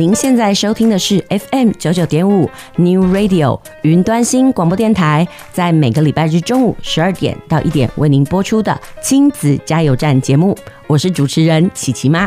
[0.00, 10.56] 您现在收听的是 FM 九九点五 New Radio 云端新广播电台，在每个礼拜日中午十二点到一点为您播出的亲子加油站节目，
[10.86, 12.26] 我是主持人琪琪妈。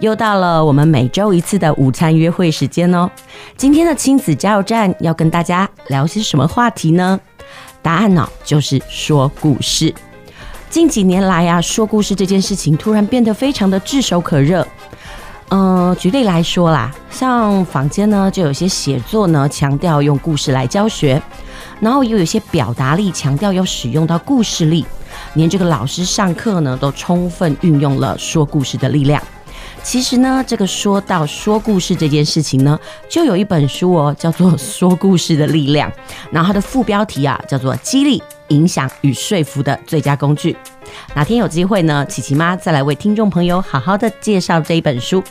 [0.00, 3.10] 又到了我们每周一次的午餐约会时间哦。
[3.54, 7.20] 今天的亲子加油站要跟大家聊些什么话题呢？
[7.82, 9.94] 答案呢，就是说故事。
[10.70, 14.66] 近几年来啊，说故事这件事情突然变得非常的炙手可热。
[15.50, 21.20] 嗯，举例来说啦，像坊间呢，就有些写作呢强调用故事来教学，
[21.80, 24.84] 然后又有些表达力强调要使用到故事力，
[25.34, 29.22] 连这个老师上课呢都充分运用了说故事的力量。
[29.82, 35.90] 其实呢，这个说到说故事这件事情呢，就有一本书哦，叫做《说故事的力量》，
[36.30, 40.56] 然后它的副标题啊叫做“激励、影响与说服的最佳工具”。
[41.14, 45.22] 哪天有机会呢，琪琪妈再来为听众朋友好好的介绍这一本书。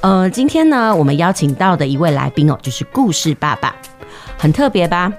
[0.00, 3.74] 呃，今天呢，我们邀请到的一位来宾哦，就是故事爸爸，
[4.36, 5.12] 很特别吧？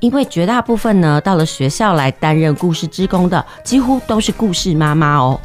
[0.00, 5.40] 因为绝大部分呢，到了学校来担任故事职工的，几乎都是故事妈妈哦。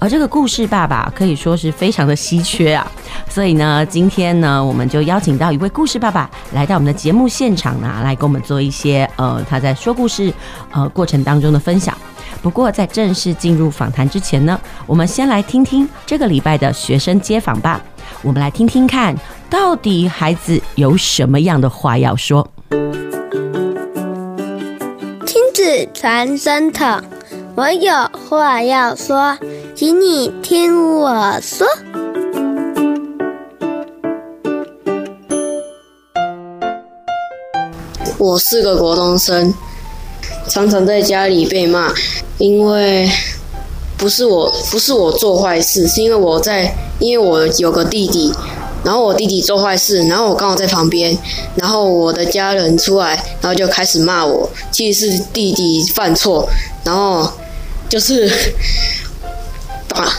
[0.00, 2.90] 而这个故事爸爸可以说是非常的稀缺啊，
[3.28, 10.32] 所以呢，今天呢，我们就邀请到一位故事爸爸来到我们的节目现场呢，来跟我们做一些呃他在说故事
[10.72, 11.94] 呃过程当中的分享。
[12.40, 17.78] 不过在正式进入访谈之前呢，我们先来听听这个礼拜的学生街访吧。
[18.22, 19.14] 我们来听听看，
[19.50, 22.50] 到底孩子有什么样的话要说？
[25.26, 27.02] 亲子传声筒，
[27.54, 27.92] 我有
[28.28, 29.36] 话要说。
[29.80, 31.66] 请你听我说。
[38.18, 39.54] 我是个国中生，
[40.50, 41.90] 常常在家里被骂，
[42.36, 43.10] 因为
[43.96, 48.30] 不是我，不是我做坏事，是因为我在，因为我有个弟弟，
[48.84, 51.16] 然后我弟弟做坏事，然后我刚好在旁边，
[51.54, 56.46] 然后我的家人出来，然后就开始骂我，其实是弟弟犯错，
[56.84, 57.32] 然后
[57.88, 58.30] 就是。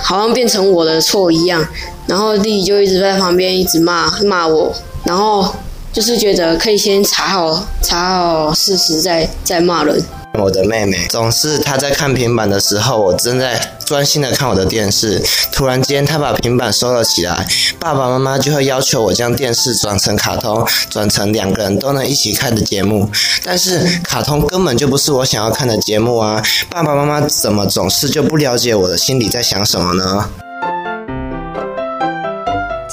[0.03, 1.65] 好像变成我的错一样，
[2.07, 4.73] 然后弟弟就一直在旁边一直骂骂我，
[5.05, 5.53] 然后
[5.91, 10.03] 就是觉得可以先查好查好事实再再骂人。
[10.39, 15.21] 我的妹妹总是她在看平板的时候，我正在专心的看我的电视，
[15.51, 17.45] 突然间她把平板收了起来，
[17.79, 23.09] 爸爸妈妈就会要求我将电视转成卡通，转成两个人都能一起看的节目，
[23.43, 26.41] 但是卡通根本就不是我想要看的节目啊！
[26.69, 30.29] 爸爸妈妈怎么总是就不了解我的心里在想什么呢？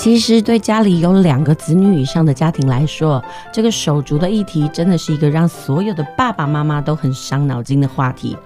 [0.00, 3.22] 其实，对家里有两个子女以上的家庭来说，
[3.52, 8.36] 这个手足的议题真的是一个让所有的爸爸妈妈都很伤脑筋的话题。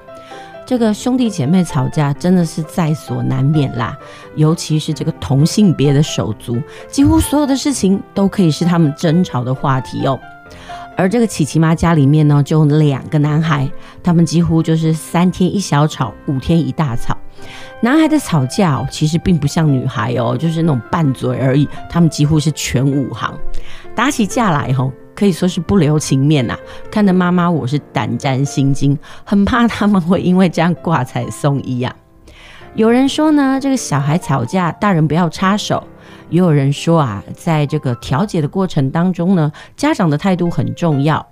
[0.65, 3.95] 这个兄弟姐妹吵架真的是在所难免啦，
[4.35, 6.59] 尤其是这个同性别的手足，
[6.89, 10.19] 几乎所有的事情都可以是他们争吵的话题哦。
[11.03, 13.69] 而这个琪琪妈家里面呢，就两个男孩，
[14.05, 17.19] 他们几乎就是三天一小吵，五天一大吵。
[17.81, 21.69] 男孩的吵架哦，其实并不像女孩哦，就是那种拌嘴而已。
[21.91, 23.37] 他们几乎是全武行，
[23.97, 26.57] 打起架来吼，可以说是不留情面呐。
[26.89, 31.93] 看得妈妈我是胆战心惊，很怕他们会因为这样挂彩送医啊。
[32.75, 35.83] 有人说呢，这个小孩吵架，大人不要插手；
[36.33, 41.25] 也有人说啊，在这个调解的过程当中呢，家长的态度很重要。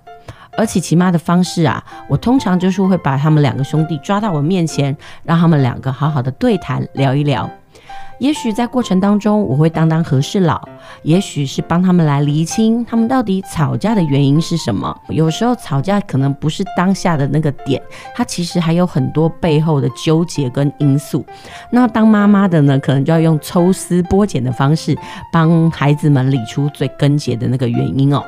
[0.55, 7.49] 而且骑妈的方式啊，我通常就是会把他们两个兄弟抓到我面前，让他们两个好好的对谈聊一聊。
[8.19, 10.61] 也许在过程当中，我会当当和事佬，
[11.01, 14.95] 也许是帮他们来厘清他们到底吵架的原因是什么。
[15.09, 17.81] 有时候吵架可能不是当下的那个点，
[18.13, 21.25] 它其实还有很多背后的纠结跟因素。
[21.71, 24.95] 那当妈妈的呢，可能就要用抽丝剥茧的方式，
[25.33, 28.23] 帮孩子们理出最根结的那个原因哦。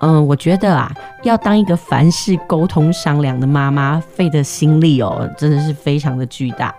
[0.00, 0.90] 嗯，我觉得啊，
[1.22, 6.74] 要当一个凡事沟通商量的妈妈，费的心力哦，真的是非常的巨大。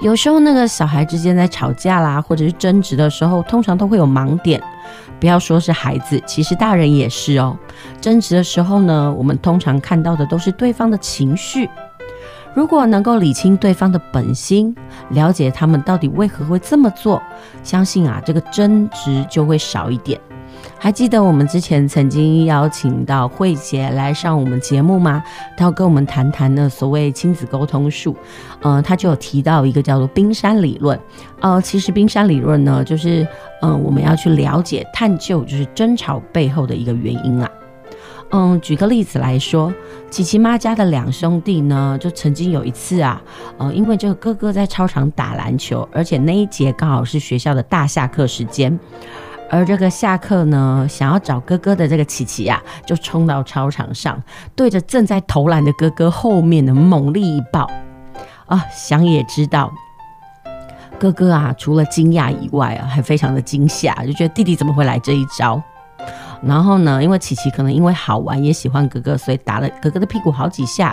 [0.00, 4.62] 有时候那个小孩之间在吵架啦，或者是争执的时候，通常都会有盲点。
[5.20, 7.54] 不要说是孩子，其实大人也是哦。
[8.00, 11.68] 争执的时候呢，我们通常看到的都是对方的情绪。
[12.54, 14.74] 如果能够理清对方的本心，
[15.10, 17.22] 了解他们到底为何会这么做，
[17.62, 20.18] 相信啊，这个争执就会少一点。
[20.82, 25.22] 还记得我们之前曾经邀请到慧姐来上我们节目吗？
[25.54, 28.16] 她要跟我们谈谈呢所谓亲子沟通术。
[28.62, 30.98] 呃，她就有提到一个叫做冰山理论。
[31.40, 33.22] 呃，其实冰山理论呢，就是
[33.60, 37.50] 嗯、呃，我们要去了解、探究，就是争吵背后的一个原因啊。
[38.30, 39.70] 嗯，举个例子来说，
[40.08, 43.20] 琪琪妈家的两兄弟呢，就曾经有一次啊，
[43.58, 48.78] 呃，因为这个哥哥在操场打篮球，而且那一节刚好是学校的大下课时间。
[49.50, 54.22] 而这个下课呢，想要找哥哥的这个琪琪啊，就冲到操场上，
[54.54, 57.68] 对着正在投篮的哥哥后面的猛力一抱
[58.46, 58.64] 啊！
[58.72, 59.72] 想也知道，
[61.00, 65.60] 哥哥啊，除了惊讶以外啊，还非常的惊吓，就觉得弟弟怎么会来这一招？
[66.42, 70.88] 然后呢，因为琪琪可能因为好玩，也喜欢哥哥，所以打了哥哥的屁股好几下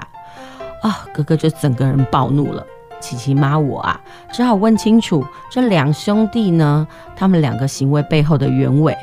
[0.82, 2.66] 啊，哥哥就整个人暴怒了。
[3.00, 4.00] 琪琪妈，我啊，
[4.32, 8.96] 只好问清楚这两兄弟呢，他们两个行为背后的原委。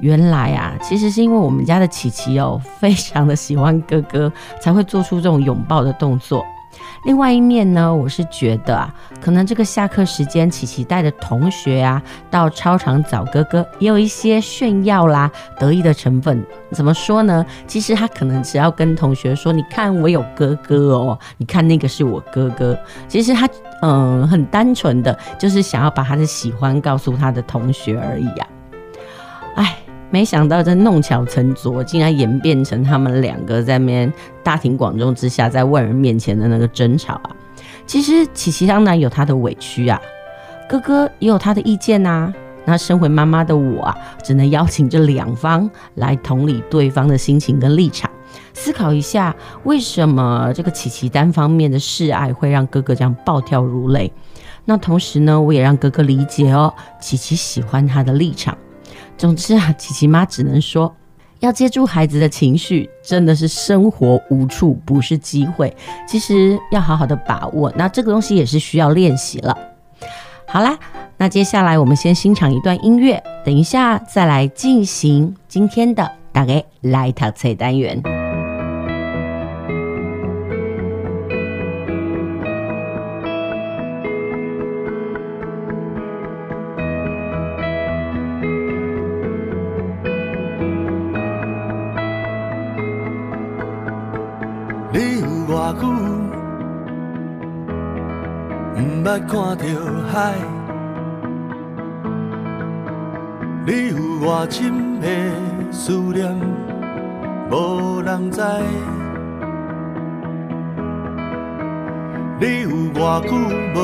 [0.00, 6.44] 原来啊，其实是因为我们家的琪琪哦，非常的喜欢哥哥，才会做出这种拥抱的动作。
[7.04, 16.44] 另外一面呢，我是觉得啊，可能这个下课时间，琪琪带着同学啊到操场找哥哥，也有一些炫耀啦、得意的成分。
[16.72, 17.44] 怎么说呢？
[17.66, 22.78] 其实他可能只要跟同学说：“你看我有哥哥哦，你看那个是我哥哥。”
[23.08, 23.48] 其实他
[23.80, 28.48] 嗯、很单纯的，就是想要把他的喜欢告诉他的同学而已啊。
[29.54, 29.76] 哎。
[30.10, 34.12] 没想到这弄巧成拙，竟然演变成他们两个在面
[34.42, 37.30] 大庭广众之下，在外人面前的那个争吵啊！
[37.86, 40.00] 其实琪琪当然有她的委屈啊，
[40.68, 42.34] 哥哥也有他的意见呐、啊。
[42.64, 48.10] 那身为妈妈的我啊，只能邀请这两方来同理对方的心情跟立场，
[48.52, 49.34] 思考一下
[49.64, 54.12] 为什么这个琪琪单方面的示爱会让哥哥这样暴跳如雷。
[54.66, 58.56] 那同时呢，我也让哥哥理解哦，琪琪喜欢他的立场。
[59.18, 60.94] 总之啊，琪琪妈只能说，
[61.40, 65.76] 要接住孩子的情绪，真的是生活无处不是机会。
[66.06, 69.58] 其实要好好的把握，那这个东西也是需要练习了。
[70.46, 70.78] 好啦，
[71.16, 78.00] 那接下来我们先欣赏一段音乐，等一下再来进行今天的大概来读菜单元。
[100.18, 100.32] 海，
[103.64, 105.06] 你有偌深的
[105.70, 106.36] 思念，
[107.52, 108.42] 无人知。
[112.40, 113.30] 你有偌久
[113.76, 113.78] 无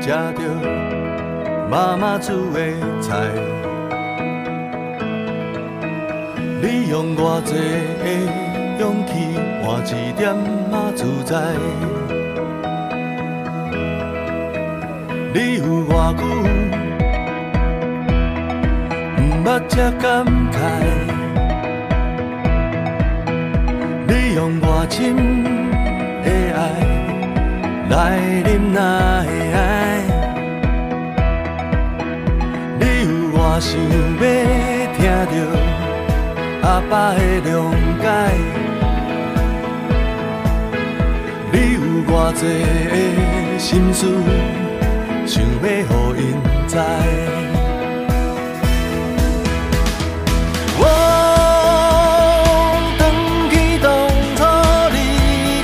[0.00, 0.42] 食着
[1.70, 2.58] 妈妈煮的
[3.02, 3.28] 菜，
[6.62, 8.06] 你用偌济的
[8.80, 10.34] 勇气换一点
[10.70, 11.97] 仔自在。
[15.34, 16.24] 你有偌久
[19.18, 20.56] 毋捌这感慨？
[24.08, 24.96] 你用偌深
[26.24, 26.26] 的
[26.56, 26.58] 爱
[27.90, 27.94] 来
[28.46, 28.78] 忍耐？
[32.80, 33.08] 你有
[33.38, 33.86] 偌想要
[34.96, 34.98] 听
[35.28, 35.32] 到
[36.66, 37.52] 阿爸的谅
[38.00, 38.04] 解？
[41.52, 41.76] 你有
[42.06, 42.40] 偌济
[42.88, 44.06] 的心事？
[45.38, 45.66] 想要
[46.14, 46.34] 予因
[46.66, 46.74] 知，
[50.80, 50.82] 我
[52.98, 53.00] 返
[53.50, 53.86] 去当
[54.36, 54.40] 初
[54.94, 54.98] 离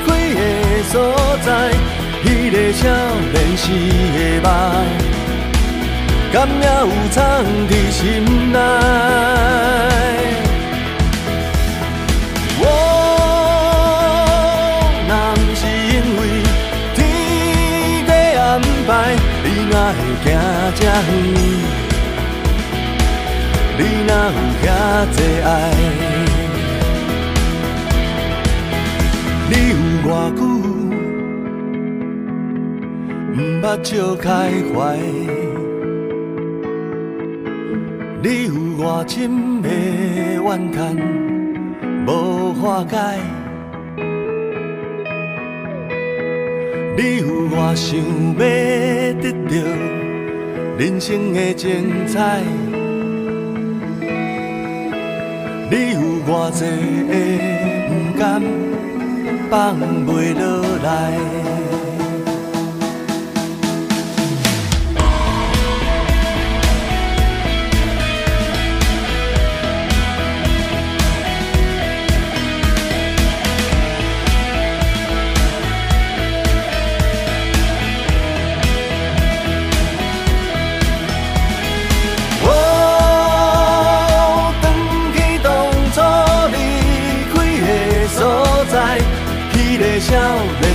[0.07, 0.41] 开的
[0.93, 0.95] 所
[1.45, 1.49] 在，
[2.23, 2.83] 彼个少
[3.33, 3.63] 年时
[4.15, 4.47] 的梦，
[6.33, 7.19] 敢也有藏
[7.69, 8.03] 伫心
[8.53, 8.59] 内。
[25.07, 25.49] 多爱？
[29.51, 30.41] 你有偌久
[33.35, 34.29] 毋捌笑开
[34.73, 34.77] 怀？
[38.23, 40.97] 你有偌深的怨叹
[42.07, 42.97] 无化解？
[46.97, 48.39] 你有偌想要
[49.21, 49.53] 得到？
[50.79, 52.43] 人生的精彩，
[55.71, 56.61] 你有偌济
[57.09, 57.13] 的
[57.89, 58.43] 不甘，
[59.51, 60.43] 放袂落
[60.83, 61.64] 来。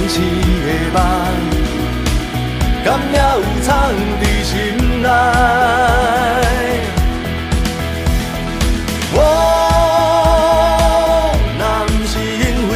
[0.10, 0.98] 是的梦，
[2.84, 3.22] 敢也有
[3.62, 3.70] 藏
[4.20, 4.52] 在心
[5.04, 5.08] 内？
[9.14, 9.18] 我
[11.60, 12.74] 若不是因为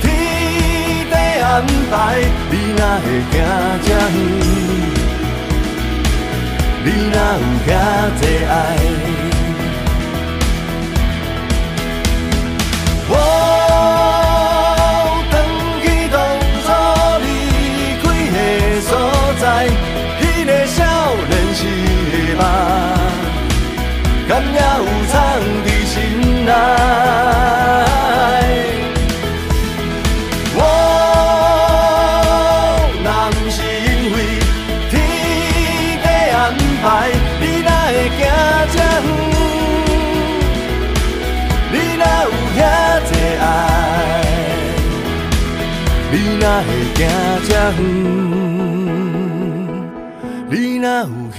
[0.00, 0.02] 天
[1.10, 1.44] 地安
[1.90, 1.92] 排，
[2.48, 3.34] 你哪会行
[3.82, 3.94] 这远？
[6.84, 7.68] 你哪有遐
[8.20, 8.52] 多爱？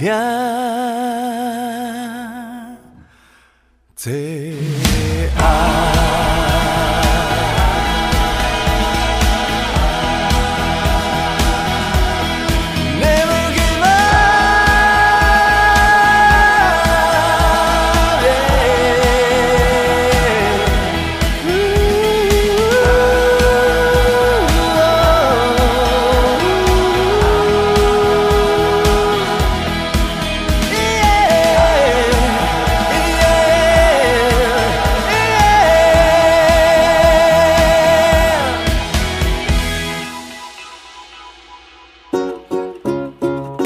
[0.00, 0.53] 有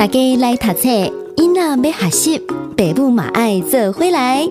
[0.08, 0.88] 家来读册，
[1.36, 4.48] 囡仔要学习，爸母嘛爱做回来。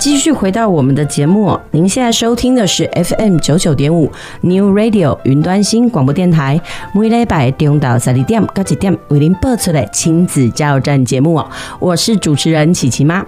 [0.00, 6.60] 继续回到我们的节目，您现在收听的是 FM 九九点五 New Radio 云端新广播电台，
[6.92, 13.24] 每礼拜中到十二点到一点为您播出的亲子加油站节目哦，我是主持人琪琪妈。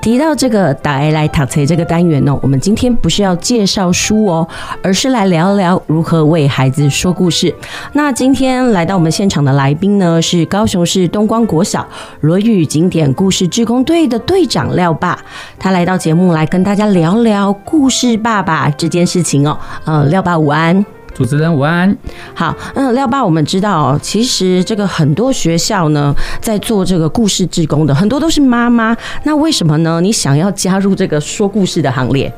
[0.00, 4.48] 提到这个大家来读册这个单元呢，我们今天不是要介绍书哦，
[4.82, 7.54] 而是来聊聊如何为孩子说故事。
[7.92, 11.80] 那今天来到我们现场的来宾呢，是高雄市东光国小
[12.20, 15.18] 《论语》经典故事志工队的队长廖爸，
[15.58, 19.58] 他来到节目来跟大家聊聊故事爸爸这件事情哦。
[19.84, 20.97] 呃，廖爸午安。
[21.18, 21.96] 主持人午安，
[22.32, 28.96] 好，嗯，廖爸，我们知道哦，其实这个很多学校呢，在做这个故事志工的，很多都是妈妈。
[29.24, 30.00] 那为什么呢？
[30.00, 32.32] 你想要加入这个说故事的行列？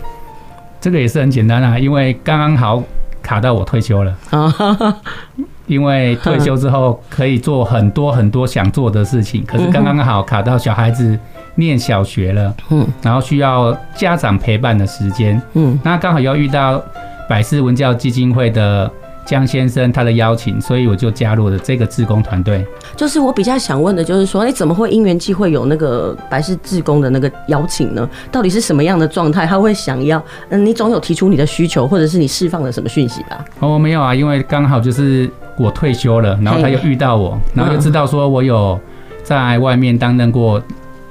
[0.81, 2.83] 这个也是很简单啊，因为刚刚好
[3.23, 4.97] 卡到我退休了啊。
[5.69, 11.19] 因为退休之后可以做很多很多想做的事情，可是刚刚好卡到小孩子
[11.57, 16.83] 念小学了，嗯，然后需要家长陪伴的时间，嗯，那刚好要遇到。
[17.31, 18.91] 百世文教基金会的
[19.25, 22.67] 江先生他的邀请，所以我就加入了这个志工团队。
[22.97, 28.11] 就是我比较想问的，就是说，你怎么会因缘际会有那个百世志工的那个邀请呢？
[28.33, 29.47] 到底是什么样的状态？
[29.47, 30.21] 他会想要？
[30.49, 33.45] 嗯，你总有提出你的需求，或者是你释放了什么讯息吧？
[33.61, 38.77] 哦，没有啊，因为刚好就是我退休了，然后他又遇到我，然后又知道说我有
[39.23, 40.61] 在外面担任过。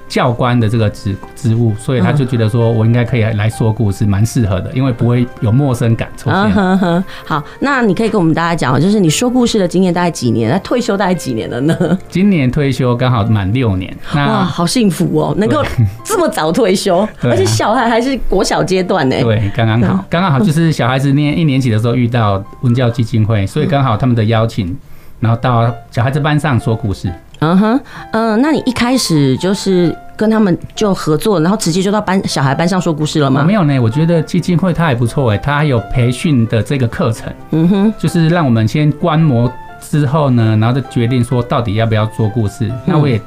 [0.09, 7.03] 教官的这个职职务，所以他就觉得说我应该可以来说故事，蛮适合的，因为不会有陌生感出现。
[7.25, 10.51] 好，那你可以跟我们大家讲，就是你说故事的经验大概几年？
[10.51, 11.97] 那退休大概几年了呢？
[12.09, 13.95] 今年退休刚好满六年。
[14.15, 15.63] 哇，好幸福哦，能够
[16.03, 19.15] 这么早退休， 而且小孩还是国小阶段呢。
[19.21, 24.75] 对，刚刚好，刚刚好就是小孩子念一年级的时候遇到文教基金会，所以刚好他们的邀请，
[25.19, 27.11] 然后到小孩子班上说故事。
[27.39, 27.79] 嗯哼，
[28.11, 33.43] 嗯，那你一开始就是跟他们就合作，然后直接就到班小孩班上说故事了吗？
[33.43, 42.69] 没有呢，我觉得基金会它还不错哎，它还有培训的这个课程，嗯哼，就是让我们先观摩之后呢，然后再决定说到底要不要做故事。
[42.85, 43.19] 那我也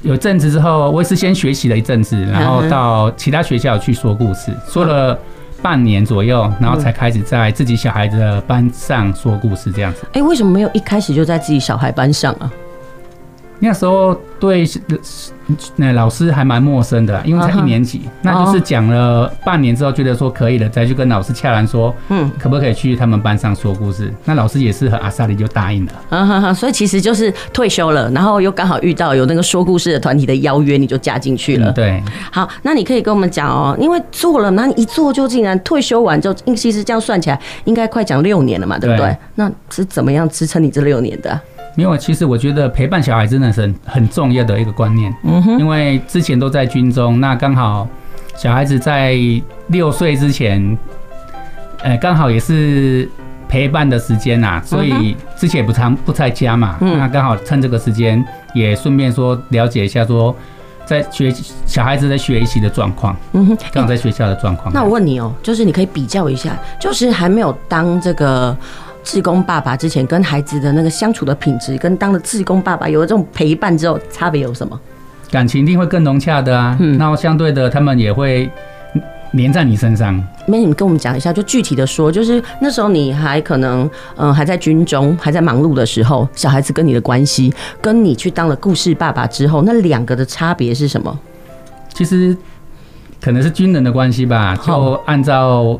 [0.00, 5.18] 有阵子之后，我也是先学习了一阵子，然后到其他学校去说故事，说了
[5.60, 10.06] 半年左右，然后才开始在自己小孩的班上说故事这样子。
[10.14, 12.50] 哎，为什么没有一开始就在自己小孩班上啊？
[13.58, 14.66] 那时候对
[15.76, 24.12] 那老师还蛮陌生的，因为才一年级，那就是讲了半年之后，觉得说可以了，再去跟老师洽谈说，嗯，可不可以去他们班上说故事？
[24.24, 25.92] 那老师也是和阿萨里就答应了。
[26.10, 31.70] 嗯哼哼，所以其实就是退休了，然后又刚好遇到有那个说故事的团体的邀约，你就加进去了。
[31.72, 39.16] 对，好，那你可以跟我们讲哦，因为做了，那你一做就竟然退休完就，其实这样算起来应该快讲六年了嘛，对不对？
[39.36, 41.40] 那是怎么样支撑你这六年的？
[41.76, 45.14] 没有，其实我觉得陪伴小孩真的是很很重要的一个观念。
[45.22, 47.86] 嗯哼，因为之前都在军中，那刚好
[48.34, 49.14] 小孩子在
[49.68, 50.76] 六岁之前，
[51.82, 53.08] 呃，刚好也是
[53.48, 60.34] 陪伴的时间呐，所以之前也不常不在家嘛，嗯、那刚好趁这个时间，也顺便说了解一下说。
[60.86, 61.34] 在学
[61.66, 64.72] 小孩子在学习的状况，嗯哼，刚好在学校的状况。
[64.72, 68.56] 那我问你哦，就是你可以比较一下，就是还没有当这个
[69.06, 74.78] 志工爸爸之前，跟孩子的那个相处的品质，跟当了志工爸爸有了这种陪伴之后，差别有什么？
[75.30, 76.76] 感情一定会更融洽的啊。
[76.80, 78.50] 嗯，那相对的，他们也会。
[79.32, 83.84] 黏在你身上，那你们跟我们讲一下，就具体的说，就是那时候你还可能
[84.16, 91.18] 嗯、呃、还在军中，还在忙碌的时候，小孩子跟你的关系，跟你去当了故事爸爸之后，那两个的差别是什么？
[91.92, 92.34] 其实
[93.20, 95.78] 可能是军人的关系吧，就按照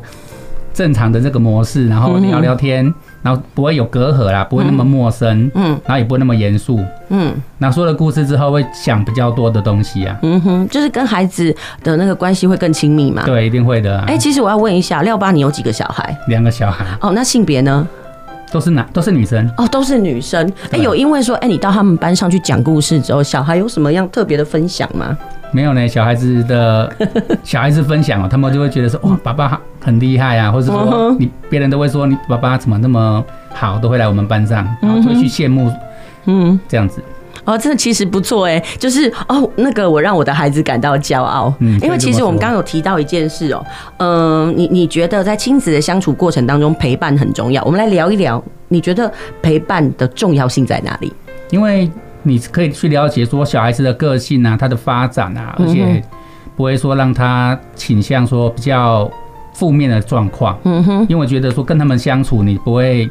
[0.71, 2.85] 正常的这个模式，然后聊聊天。
[2.85, 2.93] 嗯
[3.27, 6.79] 然后不会有隔阂啦，不会那么陌生，嗯，然后也不会那么严肃，
[7.09, 7.35] 嗯。
[7.57, 11.53] 那说了故事之后，会想比较多的东西啊，嗯哼，就是跟孩子
[11.83, 13.23] 的那个关系会更亲密嘛。
[13.25, 13.99] 对，一定会的。
[14.03, 16.17] 哎，其实我要问一下，廖爸，你有几个小孩？
[16.29, 16.85] 两个小孩。
[17.01, 17.85] 哦，那性别呢？
[18.49, 19.51] 都是男，都是女生。
[19.57, 20.49] 哦，都是女生。
[20.71, 25.17] 哎，有因为说，哎，你到他们班上去讲故事之后，小孩有什么样特别的分享吗？
[25.51, 26.91] 没有呢，小孩子的
[27.43, 33.23] 小孩子分享哦，他们就会觉得说，哇，爸爸很厉害啊，或者说你别人都会说你爸爸怎么那么
[33.53, 35.71] 好，都会来我们班上，然后就会去羡慕，
[36.25, 37.01] 嗯，这样子。
[37.45, 43.65] 哦，这其实不错哎，就是哦，那个我让我的孩子感到骄傲，嗯，因为其实我们刚刚有提到一件事哦，
[43.99, 49.09] 嗯，你你觉得在亲子的相处过程当中，陪伴很重要，我们来聊一聊，你觉得
[49.41, 51.13] 陪伴的重要性在哪里？
[51.51, 51.89] 因为。
[52.23, 56.03] 你可以去了解说小孩子的个性啊，他的发展啊，而且
[56.55, 59.09] 不会说让他倾向说比较
[59.53, 60.57] 负面的状况。
[60.63, 63.09] 嗯哼，因为我觉得说跟他们相处，你不会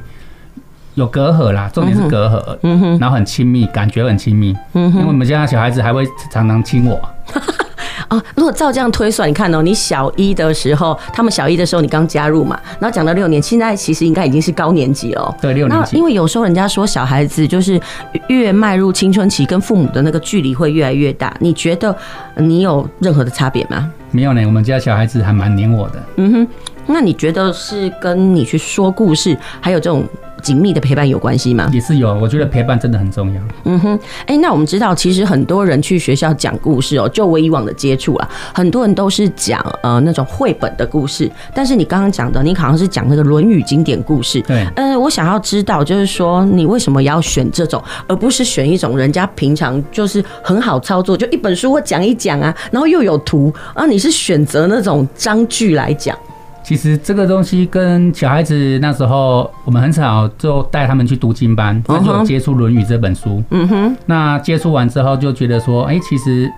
[0.94, 2.58] 有隔阂啦，重点是隔阂。
[2.62, 4.56] 嗯哼，然后很亲密，感觉很亲密。
[4.74, 7.00] 嗯哼，因为我们家小孩子还会常常亲我。
[8.08, 15.36] 哦，如果照这样推算，你看哦，你小一的时候，他们小一的时候你刚加入嘛，然后讲到六年，现在其实应该已经是高年级了。
[15.40, 15.96] 对，六年级。
[15.96, 17.80] 因为有时候人家说小孩子就是
[18.28, 21.34] 越迈入青春期，跟父母的那个距离会越来越大。
[21.40, 21.94] 你觉得
[22.36, 23.90] 你有任何的差别吗？
[24.10, 26.02] 没有呢，我们家小孩子还蛮黏我的。
[26.16, 26.48] 嗯哼，
[26.86, 30.04] 那你觉得是跟你去说故事，还有这种？
[30.46, 31.68] 紧密的陪伴有关系吗？
[31.72, 33.42] 也是有，我觉得陪伴真的很重要。
[33.64, 44.40] 嗯哼，哎、欸，那我们知道，其实很多人去学校讲故事哦，就我以往的接触啊，很多人都是讲呃那种绘本的故事，但是你刚刚讲的，你好像是讲那个《论语》经典故事。
[44.42, 56.16] 对，呃，我想要知道，就是说你为什么要选这种，而不是选一种人家平常就是很好操作，就一本书我讲一讲啊，然后又有图啊，你是选择那种章句来讲？
[56.66, 63.40] 其实这个东西跟小孩子那时候，我们很少就带他们去读经班，他就接触《论语》这本书。
[63.50, 63.96] 嗯哼。
[64.04, 66.50] 那接触完之后就觉得说，哎，其实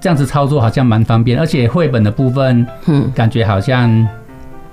[0.00, 3.90] 这样子操作好像蛮方便，而且绘本的部分，嗯，感觉好像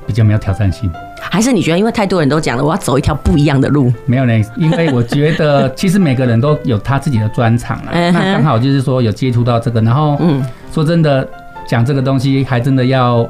[0.06, 0.88] 比较没有挑战性。
[1.20, 3.92] 还是你觉得，因为太多人都讲了，我要走一条不一样的路？
[4.06, 8.12] 没有呢，因为我觉得 其实每个人都有他自己的专长了。
[8.12, 11.28] 那刚好就是说有接触到这个，然后，嗯，说真的，
[11.68, 13.28] 讲这个东西还真的要。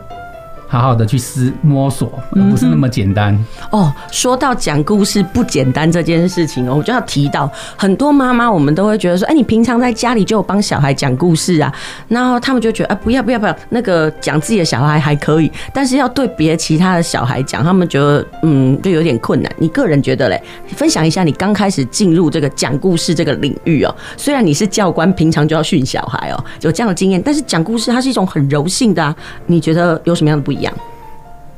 [0.69, 3.93] 好好的去思摸索，而不是那么简单、嗯、哦。
[4.11, 11.73] 说到讲故事不简单这件事情哦，我就要提到很多妈妈，我们都会觉得说，哎，你平常在家里就有帮小孩讲故事啊，
[12.07, 19.51] 然后他们就觉得，啊，不要不要不要，那个讲自己的小孩还可以，但是要对别其他的小孩讲，他们觉得嗯，就有点困难。
[19.57, 20.39] 你个人觉得嘞？
[20.75, 23.95] 分享一下你刚开始进入这个讲故事这个领域哦。
[24.17, 29.15] 虽然你是教官，平常就要训小孩哦，有这样的经验，但是讲故事它是一种很柔性的啊，
[29.47, 30.73] 你觉得有什么样的不一样？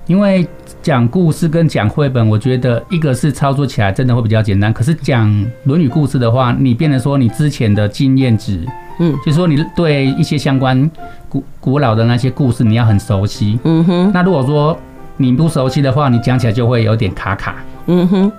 [0.07, 0.45] 因为
[0.81, 4.73] 讲故事跟讲绘本，我觉得一个是操作起来真的会比较简单。
[4.73, 5.29] 可是讲
[5.63, 8.67] 《论语》故事的话，你变得说你之前的经验值，
[8.99, 10.89] 嗯，就是说你对一些相关
[11.29, 14.11] 古古老的那些故事，你要很熟悉，嗯哼。
[14.13, 14.77] 那如果说
[15.15, 18.31] 你不熟悉的话，你讲起来就会有点卡卡，嗯哼。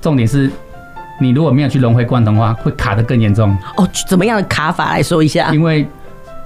[0.00, 0.48] 重点是，
[1.18, 3.56] 你如果没有去融会贯通的话，会卡得更严重。
[3.78, 5.52] 哦，怎么样的卡法来说一下？
[5.52, 5.88] 因为。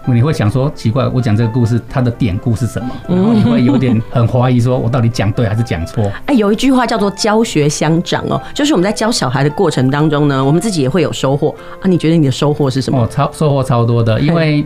[0.07, 2.89] 你会想说奇怪，我讲这个故事，它的典故是什么？
[3.09, 6.11] 然后你会有点很怀疑，说我到底讲对还是讲错？
[6.27, 11.85] 哎，有一句话叫做“教学相长”哦，就是我们在教小孩的过程当中呢，我们自己也会有收获啊。
[11.87, 13.03] 你觉得你的收获是什么？
[13.03, 14.65] 哦，超收获超多的，因为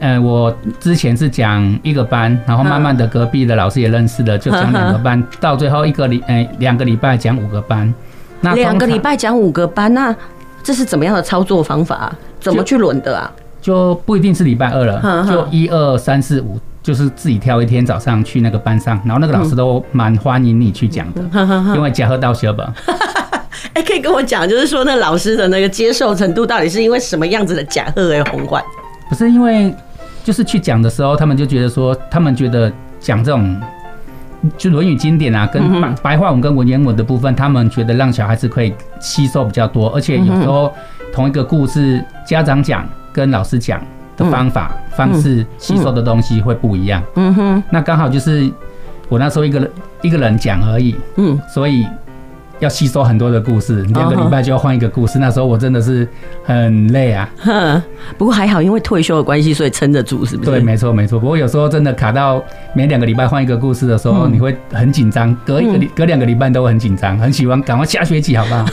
[0.00, 7.92] 呃，我之前是讲一个班，然后慢慢的隔壁的老师也认识了，就讲两个班，到最后一个礼哎两个礼拜讲五个班。
[8.40, 10.16] 那两个礼拜讲五个班，那
[10.62, 12.12] 这是怎么样的操作方法？
[12.40, 13.30] 怎么去轮的啊？
[13.62, 21.22] 就不一定是礼拜二了，就一二三四五，就是自己挑一天早上去那个班上，然后那个老师都蛮欢迎你去讲的，
[21.74, 22.66] 因为假贺到学本。
[23.74, 28.62] 哎，可以跟我讲，就是说那老师的那个接受程度到底是因为什么样子的假贺而红换？
[29.08, 29.72] 不是因为
[30.24, 33.58] 就是去讲的时候，他们就觉得说，他们觉得讲这种
[34.58, 40.72] 就《论语》经典啊，跟白白话文跟文言文的部分，他们觉得让小孩子可以吸收比较多，而且有时候
[41.12, 43.80] 同一个故事，家长讲跟老师讲
[44.16, 47.02] 的方法方式吸收的东西会不一样。
[47.16, 48.50] 嗯哼，那刚好就是
[49.08, 49.70] 我那时候一个人
[50.02, 50.96] 一个人讲而已。
[51.16, 51.86] 嗯，所以。
[52.60, 55.14] 要吸收很多的故事，两个礼拜就要换一个故事。
[55.14, 55.22] Oh.
[55.22, 56.06] 那时候我真的是
[56.44, 57.28] 很累啊。
[57.36, 57.82] 哼
[58.16, 60.50] 不过还好，因为退休的关系，所以撑得住，是不是？
[60.52, 61.18] 对，没错，没错。
[61.18, 62.40] 不过有时候真的卡到
[62.72, 65.34] 每两个礼拜换一个故事的时候，嗯、你会很紧张。
[65.44, 68.64] 隔一个礼，隔两个礼拜都很紧张，很喜欢赶快下学期，好不好？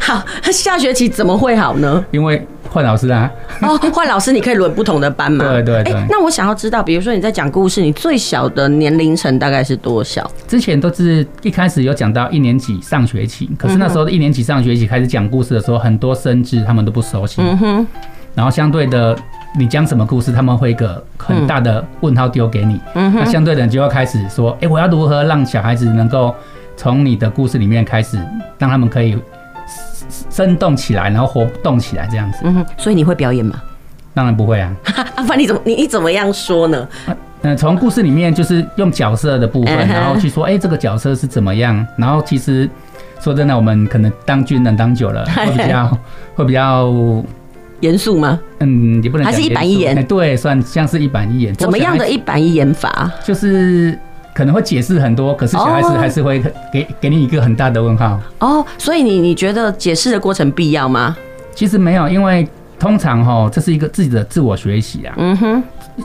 [0.00, 2.02] 好，下学期怎么会好呢？
[2.10, 2.46] 因为。
[2.76, 3.32] 换老师啊！
[3.62, 5.46] 哦，换老师，你可以轮不同的班嘛？
[5.50, 5.94] 对 对对。
[5.94, 10.30] 欸，那我想要知道，比如说你在讲故事，你最小的年龄层大概是多小？
[10.46, 17.40] 之前都是一开始有讲到一年级上学期，可是那时候的一年级上学期开始讲故事的时候，很多生字他们都不熟悉。
[17.40, 17.86] 嗯哼。
[18.34, 19.16] 然后相对的，
[19.58, 22.78] 你讲什么故事，他们会一个很大的问号丢给你。
[22.94, 23.20] 嗯哼。
[23.20, 26.34] 那相对的，你就要开始说，哎，我要如何让小孩子能够
[26.76, 28.18] 从你的故事里面开始，
[28.58, 29.16] 让他们可以。
[30.30, 32.38] 生动起来，然后活动起来，这样子。
[32.44, 33.62] 嗯哼，所以你会表演吗？
[34.14, 34.74] 当然不会啊。
[35.14, 36.88] 阿 凡，你怎么你你怎么样说呢？
[37.42, 41.86] 嗯，从故事里面就是用角色的部分，然后去说，哎，这个角色是怎么样？
[41.96, 42.68] 然后其实
[43.20, 45.98] 说真的，我们可能当军人当久了， 会比较
[46.34, 47.22] 会比较
[47.80, 48.40] 严肃吗？
[48.60, 50.02] 嗯，也不能还是一板一眼。
[50.06, 51.54] 对，算像是一板一眼。
[51.54, 53.12] 怎么样的一板一眼法？
[53.22, 53.98] 就是。
[54.36, 58.20] 可能会解释很多，可是小孩子还是会给给你一个很大的问号。
[58.40, 61.16] 哦，所以你你觉得解释的过程必要吗？
[61.54, 62.46] 其实没有，因为
[62.78, 65.14] 通常哈，这是一个自己的自我学习啊。
[65.16, 65.62] 嗯哼，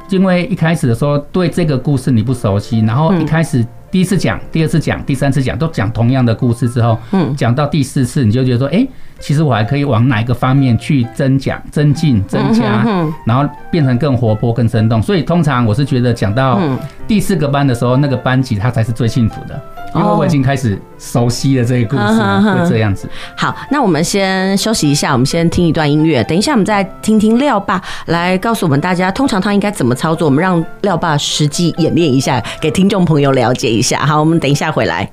[0.09, 8.87] 因为一开始的时候对这个故事你不熟悉，然后一开始第一次讲、第二次讲、第三次讲都讲同样的故事之后，嗯，讲到第四次你就觉得说，哎。
[9.23, 12.83] 其实我还可以往哪一个方面去增讲、增进、增加，
[13.23, 14.99] 然后变成更活泼、更生动。
[14.99, 16.59] 所以通常我是觉得讲到
[17.07, 19.61] 第四个班的时候，那个班级他才是最幸福的，
[19.95, 23.09] 因为我已经开始熟悉了这个故事，会这样子。
[23.35, 26.23] 好，那我们先休息一下，我们先听一段音乐。
[26.23, 30.25] 等一下我们再听听廖爸来告诉我们大家，通常他应该怎么操作。
[30.25, 34.05] 我们让廖爸实际演练一下，给听众朋友了解一下。
[34.05, 35.09] 好，我们等一下回来。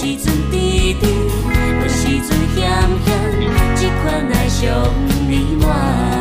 [0.00, 1.12] 时阵甜甜，
[1.82, 2.70] 有时阵咸
[3.04, 3.08] 咸，
[3.76, 4.90] 这款爱上
[5.28, 6.19] 你满。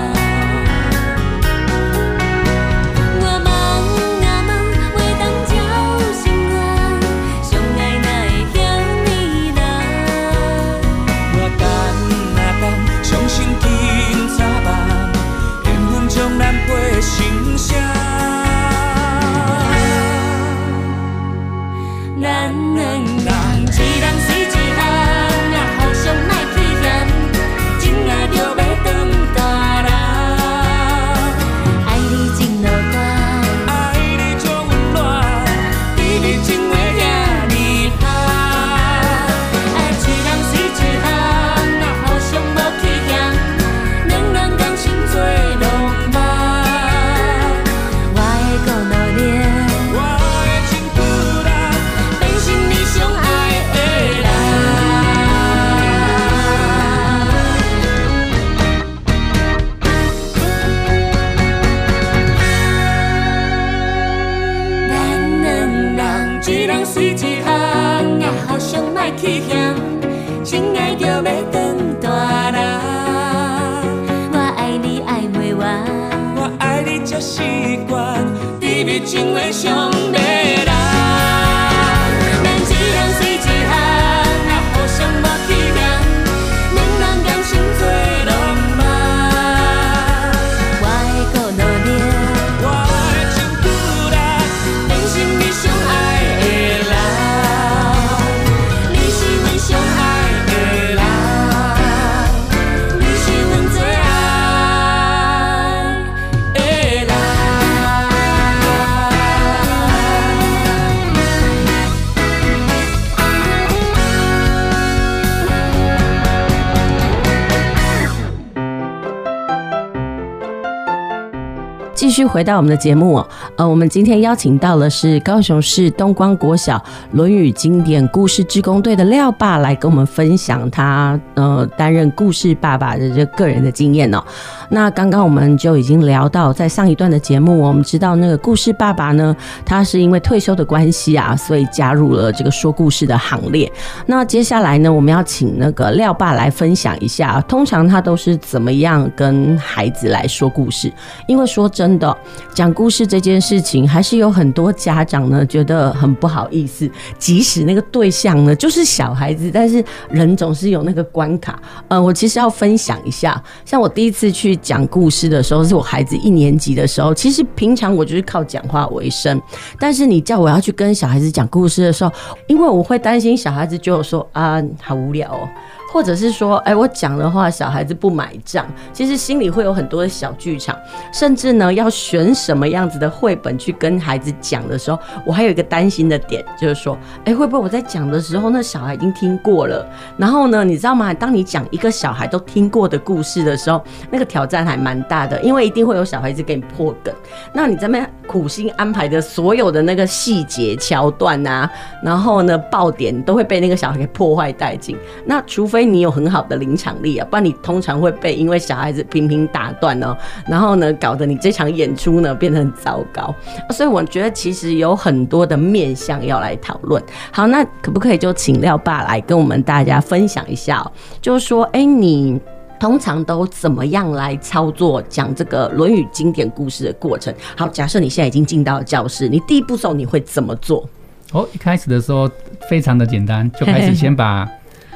[122.20, 126.78] 续回到我们的节目，呃，我们今天邀请到的是高雄市东光国小
[127.14, 134.22] 《论语》经典故事志工队的廖爸来跟我们分享他呃担任故事爸爸的这个个人的经验哦。
[134.68, 139.34] 那刚刚我们就已经聊到，在上一段的节目，我们知道那个故事爸爸呢，
[139.66, 143.72] 他是因为退休的关系啊，所以加入了这个说故事的行列。
[144.06, 150.92] 那接下来呢，我们要请那个廖爸来分享一下，通常他都是怎么样跟孩子来说故事？
[151.26, 152.09] 因为说真的。
[152.54, 156.90] 讲故事这件事情，还是有很多家长呢觉得很不好意思。
[157.18, 161.62] 即使那个对象呢就是小孩子，但是人总是有那个关卡。
[161.88, 167.14] 呃，我其实要分享一下，像我第一次去讲故事的时候，是我孩子一年级的时候。
[167.14, 169.42] 其实平常我就是靠讲话为生，
[169.80, 172.12] 但是你叫我要去跟小孩子讲故事的时候，
[172.48, 175.48] 因为我会担心小孩子就说啊，好无聊哦。
[175.92, 180.78] 或者是说，哎，我讲的话小孩子不买账，其实心里会有很多的小剧场，
[181.12, 189.84] 甚至呢，要选什么样子的绘本去跟孩子讲的时候，我还有一个担心的点，就是说，哎，会不会我在讲的时候，那小孩已经听过了？
[190.16, 191.12] 然后呢，你知道吗？
[191.12, 197.12] 当你讲一个小孩都听过的故事的时候，那个挑战还蛮大的，因为一定会有小孩子给你破梗。
[197.52, 201.68] 那你这边苦心安排的所有的那个细节桥段啊，
[202.04, 204.96] 然后呢，爆点都会被那个小孩给破坏殆尽。
[205.26, 205.79] 那除非。
[205.80, 210.14] 所以你有很好的临场力啊，不然你通常会被因为小孩子频频打断哦，
[210.46, 213.34] 然后呢，搞得你这场演出呢变得很糟糕。
[213.70, 217.02] 所以我觉得其实有很多的面向要来讨论。
[217.32, 220.86] 好，那可不可以就请廖爸来跟我们大家分享一下？
[221.22, 222.38] 就是说，哎，你
[222.78, 227.34] 通常都怎么样来操作讲这个《论语》经典故事的过程？
[227.56, 230.86] 好，假设你现在已经进到教室，你第一步骤你会怎么做？
[231.32, 232.30] 哦，一开始的时候
[232.70, 234.46] 非常的简单，就开始先把。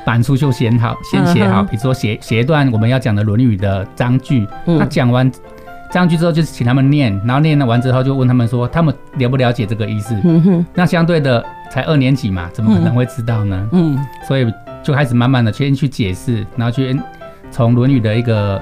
[0.06, 1.64] 板书就写好，先写好。
[1.64, 4.48] 比如说写写一段我们要讲的《论语》的章句，
[4.80, 5.32] 他讲完
[5.92, 10.16] 章句之后，就是请他们念，然后念完之后就问他们说，他们了不了解这个意思？
[10.74, 13.68] 那相对的，才二年级嘛，怎么可能会知道呢？
[13.72, 14.52] 嗯，所以
[14.84, 17.00] 就开始慢慢的先去解释，然后去。
[17.54, 18.60] 从《论语》的一个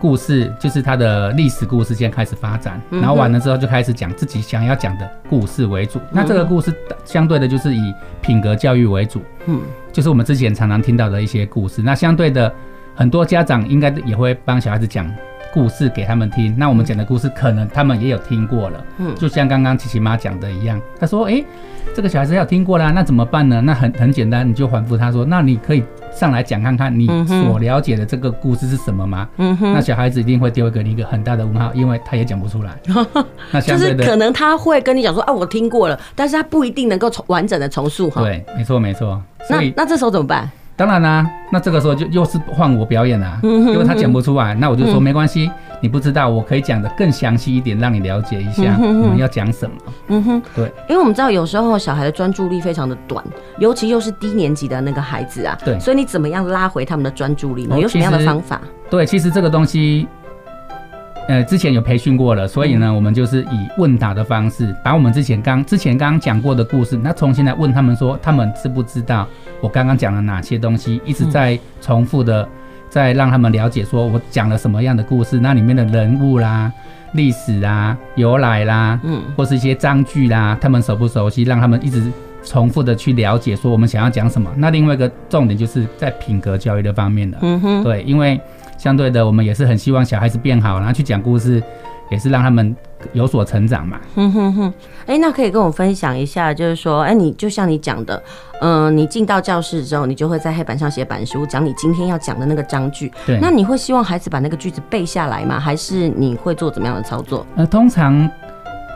[0.00, 6.00] 故事，就是它的历史故事，先开始发展，然后完了之后就开始讲自己想要讲的故事为主。
[6.10, 6.74] 那这个故事
[7.04, 9.60] 相对的，就是以品格教育为主，嗯，
[9.92, 11.80] 就是我们之前常常听到的一些故事。
[11.80, 12.52] 那相对的，
[12.96, 15.08] 很多家长应该也会帮小孩子讲
[15.52, 16.54] 故事给他们听。
[16.56, 21.44] 那我们讲的故事，可能他们也有听过了，嗯，就像刚刚琪琪妈讲的一样，她说：“诶，
[21.94, 25.82] 这个小孩子要听过啦，那怎么办呢？”那很很简单，你就反复他说：“那你可以。”
[26.14, 29.26] 上来讲看看你所了解的这个故事是什么吗？
[29.38, 32.78] 嗯哼，那小孩子一定会丢给你一个很大的问号，因为他也讲不出来。
[33.50, 38.20] 那相对的就是可能他会跟你讲说啊，我听过了，但是他不一定能够从完整的重述哈。
[38.20, 39.22] 对，没错没错。
[39.48, 40.50] 那那这时候怎么办？
[40.74, 45.50] 当然啦、啊，那这个时候就又是换我表演啦、啊，因为他讲不出来，那我就说没关系。
[45.80, 49.76] 你不知道，我可以讲的更详细一点，让你了解一下我们要讲什么。
[50.08, 53.24] 嗯哼，对，因为我们知道有时候小孩的专注力非常的短，
[53.58, 55.58] 尤其又是低年级的那个孩子啊。
[55.64, 57.76] 对，所以你怎么样拉回他们的专注力呢？
[57.78, 58.60] 有什么样的方法？
[58.88, 60.06] 对，其实这个东西，
[61.32, 69.26] 呃，之前有培训过了，所以呢，我们就是以问答的方式，把我们之前刚之前刚刚讲过的故事，那重新来问他们说，他们知不知道
[69.62, 72.46] 我刚刚讲了哪些东西，一直在重复的。
[72.90, 76.70] 再让他们了解，说我讲了什么样的故事，那里面的人物啦、
[77.12, 81.42] 历史啊、由来啦，嗯，或是一些章句啦，他们熟不熟悉？
[81.42, 82.12] 让他们一直
[82.44, 84.50] 重复的去了解，说我们想要讲什么。
[84.58, 88.38] 那另外一个重点就是在品格教育的方面的，嗯哼，对，因为
[88.82, 91.62] 相对的，我们也是很希望小孩子变好，然后去讲故事。
[92.10, 92.76] 也是让他们
[93.14, 93.98] 有所成长嘛。
[94.14, 94.74] 哼哼哼，
[95.06, 98.22] 哎，那可以跟我分享一下，就是说，哎，你就像你讲的，
[98.60, 103.10] 嗯、呃，你进到教室之后，你就会在黑板上写板书，讲你今天要讲的那个章句。
[103.24, 103.38] 对。
[103.40, 105.58] 那你会希望孩子把那个句子背下来吗？
[105.58, 107.46] 还是你会做怎么样的操作？
[107.56, 108.30] 呃，通常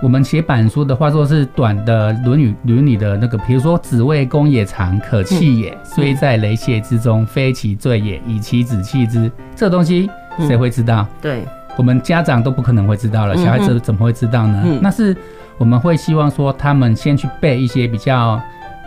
[0.02, 10.10] 我们写板书的话，说是短的《论语》伦理的那个，比如说“子谓公也长，可弃也；虽在雷泄之中，非其罪也，以其子弃之。”这个东西
[10.46, 11.06] 谁会知道？
[11.22, 11.44] 对，
[11.78, 14.62] 我们家长都不可能会知道了，小孩子怎么会知道呢？
[14.82, 15.16] 那是
[15.56, 18.38] 我们会希望说，他们先去背一些比较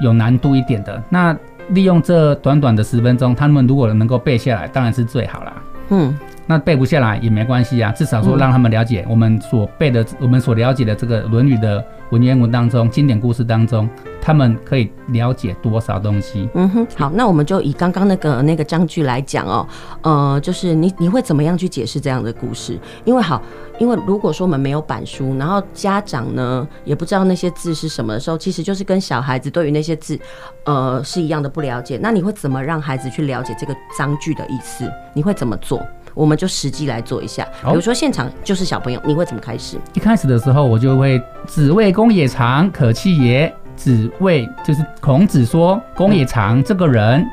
[0.03, 1.01] 有难度一点的。
[1.09, 1.35] 那
[1.69, 5.53] 利用这短短的十分钟，他们如果能够背下来，当然是最好啦。
[5.89, 6.15] 嗯。
[6.49, 13.87] 那背不下来也没关系啊，至少说让他们了解我们所背的、嗯、我们所了解的这个《论语》的文言文当中经典故事当中，
[14.19, 16.49] 他们可以了解多少东西？
[16.55, 19.67] 嗯哼，好，那我们就以刚刚那个那个章句来讲哦，
[20.01, 22.79] 呃，就是你你会怎么样去解释这样的故事？
[23.05, 23.39] 因为好，
[23.77, 30.19] 因为如果说我们没有板书，然后家长呢也不知道那些字是什么的时候，其实就是跟小孩子对于那些字，
[30.63, 31.99] 呃，是一样的不了解。
[32.01, 34.91] 那你会怎么让孩子去了解这个章句的意思？
[35.13, 35.79] 你会怎么做？
[36.13, 39.77] 我们就实际来做一下，比如说现场就是小朋友，你会怎么开始？
[39.93, 43.53] 一开始的时候，我就会子谓公也长，可弃也。
[43.75, 47.25] 子谓就是孔子说，公也长这个人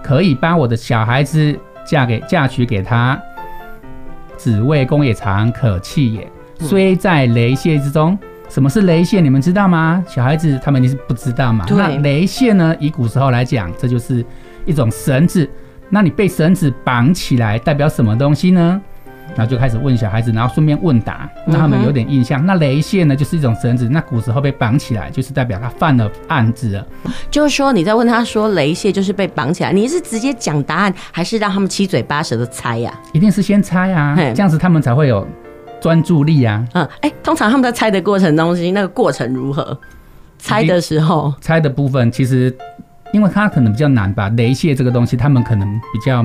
[0.00, 3.20] 可以把我的小孩子嫁给嫁娶给他。
[4.36, 6.30] 子谓公也长，可弃也。
[6.60, 8.16] 虽在雷泄之中，
[8.48, 9.20] 什么是雷泄？
[9.20, 10.04] 你们知道吗？
[10.06, 11.66] 小孩子他们一定是不知道嘛。
[11.68, 12.72] 那雷泄呢？
[12.78, 14.24] 以古时候来讲，这就是
[14.64, 15.50] 一种绳子。
[15.88, 18.80] 那你被绳子绑起来代表什么东西呢？
[19.34, 22.46] 然后就开始问小孩子，然后顺便问答，让他们有点印象。
[22.46, 23.86] 那雷线呢，就是一种绳子。
[23.88, 26.86] 那古时候被绑起来，就是代表他犯了案子了。
[27.30, 32.98] 就是说你在问他说雷线就是被绑起来，你是直接讲答案，还是让他们七嘴八舌的猜呀？
[33.12, 35.26] 一定是先猜啊，这样子他们才会有
[35.82, 36.64] 专注力啊。
[36.72, 39.78] 嗯，哎，通常他们在猜的过程东西，那个过程如何？
[40.38, 42.56] 猜的时候，猜的部分其实。
[43.12, 46.22] 因为它可能比较难吧，雷泄这个东西，他们可能比较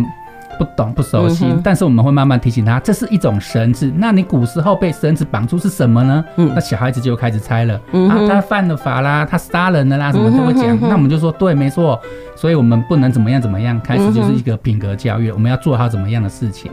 [0.59, 1.45] 不懂、不熟悉。
[1.63, 3.91] 但是我们会慢慢提醒他，这是一种绳子。
[3.95, 6.23] 那你古时候被绳子绑住是什么呢？
[6.35, 7.75] 那小孩子就开始猜了。
[7.75, 10.77] 啊，他犯了法啦，他杀人了啦，什么都会讲。
[10.81, 11.99] 那我们就说，对，没错。
[12.35, 16.71] 所以我们不能怎么样怎么样，开始就是一个品格教育，我们要做好怎么样的事情。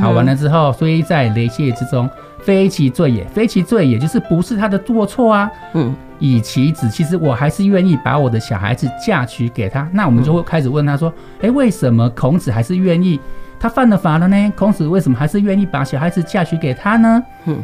[0.00, 2.08] 好，完了之后，所以在雷泄之中，
[2.40, 5.50] 非其罪也，非其罪也就是不是他的过错啊。
[5.72, 5.94] 嗯。
[6.18, 9.88] 以其子，其实我还是愿意把我的小孩子嫁娶给他。
[9.92, 13.20] 那我们就会开始问他说：“诶，为什么孔子还是愿意？
[13.58, 14.52] 他犯了法了呢？
[14.56, 17.62] 孔子为什么还是愿意把小孩子嫁娶给他呢？”嗯，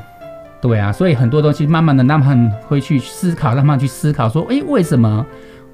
[0.61, 5.25] 对啊，所以很多东西慢慢的让他们会去思考，让他们去思考说：“诶，为什么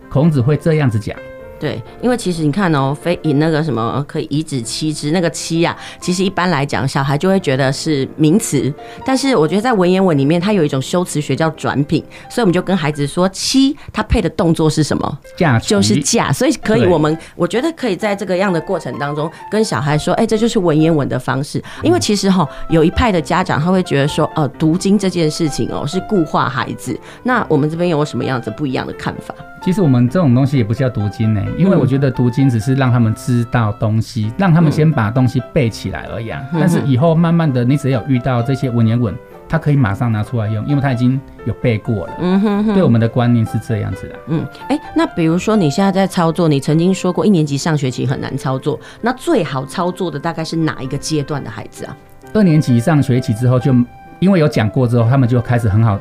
[0.09, 1.17] 孔子会这样子讲？”
[1.61, 8.73] 对，因为其实你看哦，非以那个什么可以以子妻之那个妻啊，其实一般来讲，小孩就会觉得是名词。
[9.05, 15.19] 但是我觉得在文言文里面，它有一种修辞学叫转品，所以我们就跟孩子说，妻它配的动作是什么？
[15.37, 16.33] 嫁，就是嫁。
[16.33, 21.63] 所以可以，我们我觉得可以在这个样的过程当中跟小孩说，哎，这就是文言文的方式。
[21.83, 26.99] 因为其实哈，有一派的家长他会觉得说，呃，读经这件事情哦是固化孩子。
[27.25, 29.35] 那我们这边有什么样子不一样的看法？
[29.61, 36.43] 其实我们这种东西也不叫读经呢，因为我觉得读经只是让他们知道东西，让他们先把东西背起来而已啊。
[36.53, 39.15] 但是以后慢慢的，你只要遇到这些文言文，
[39.49, 42.13] 他可以马上拿出来用，因为他已经有背过了。
[42.21, 42.75] 嗯哼哼。
[42.75, 44.15] 对我们的观念是这样子的。
[44.29, 51.97] 嗯，哎，那比如说你现在在操作，你曾经说过一年级上学期很难操作，那最好操作的大概是哪一个阶段的孩子啊？
[52.35, 53.75] 二年级上学期之后，就
[54.19, 55.99] 因为有讲过之后，他们就开始很好。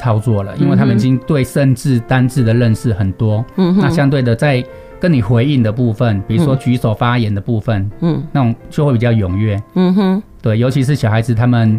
[0.00, 3.44] 操作了，因为他们已经对生字单字的认识很多。
[3.56, 4.64] 嗯，那相对的，在
[4.98, 9.62] 跟你回应的部分，比如说举手发言的部分，嗯，那种就会比较踊跃。
[9.74, 11.78] 嗯哼，对，尤其是小孩子，他们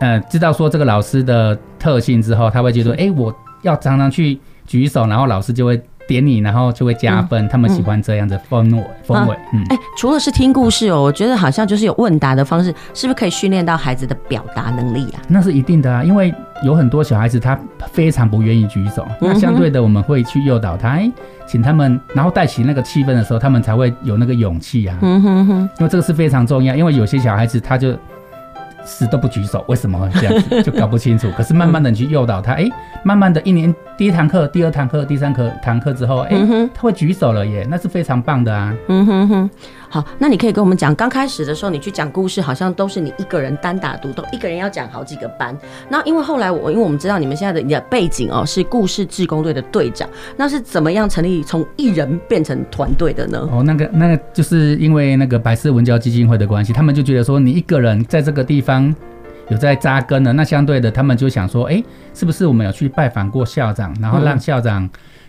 [0.00, 5.80] 呃知道说这个老师的特性之后，他会觉得，哎，我要常常去举手，然后老师就会。
[6.08, 7.44] 点你，然后就会加分。
[7.44, 9.36] 嗯、他们喜欢这样的氛围氛围。
[9.52, 15.22] 嗯，哎、欸，除了是听故事哦，我觉得好像就是有问答的方式，是不是可以训练到孩子的表达能力啊？
[15.28, 16.34] 那是一定的啊，因为
[16.64, 17.56] 有很多小孩子他
[17.92, 19.06] 非常不愿意举手。
[19.20, 21.12] 嗯、那相对的，我们会去诱导他，哎，
[21.46, 24.96] 请他们，然后带起那个气氛的时候，他们才会有那个勇气啊。
[25.02, 27.94] 嗯哼哼，因为这个是非常重要，因为有些小孩子他就。
[28.88, 30.62] 死都不举手，为什么会这样子？
[30.62, 31.30] 就搞不清楚。
[31.36, 32.72] 可是慢慢的你去诱导他，哎、欸，
[33.04, 38.74] 慢慢的一年第一堂课、第二堂课、第三课堂课之后，哎、欸，他会举手了耶，那是非常棒的啊。
[38.88, 39.50] 嗯哼哼。
[39.90, 45.56] 好，那你可以跟我们讲，刚开始的时候你去讲故事，好像都是你一个人单打独斗，一个人要讲好几个班。
[45.88, 53.48] 那因为后来我，因为我们知道你们现在的你的背景哦，是故事志工队的队长，那是怎么样成立从一人变成团队的呢？
[53.50, 58.94] 哦，那个那个就是因为那个白色文教基金会的关系，他们就觉得说你一个人在这个地方
[59.48, 64.86] 有在扎根了，那相对的他们就想说，哎、欸，是不是我们有去拜访过校长，然后让校长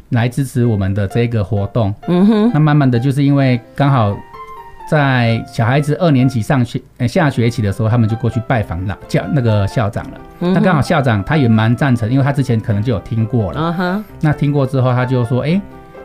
[0.10, 1.96] 来支持我们的这个活动？
[2.08, 4.14] 嗯哼，那慢慢的就是因为刚好。
[4.90, 10.18] 在小孩子二年级上学呃下学期的时候，他们就过去拜访老教那个校长了。
[10.40, 14.04] 嗯、那刚好校长他也蛮赞成，因为他之前可能就有听过了。
[14.20, 15.62] 那听过之后，他就说：“哎、欸，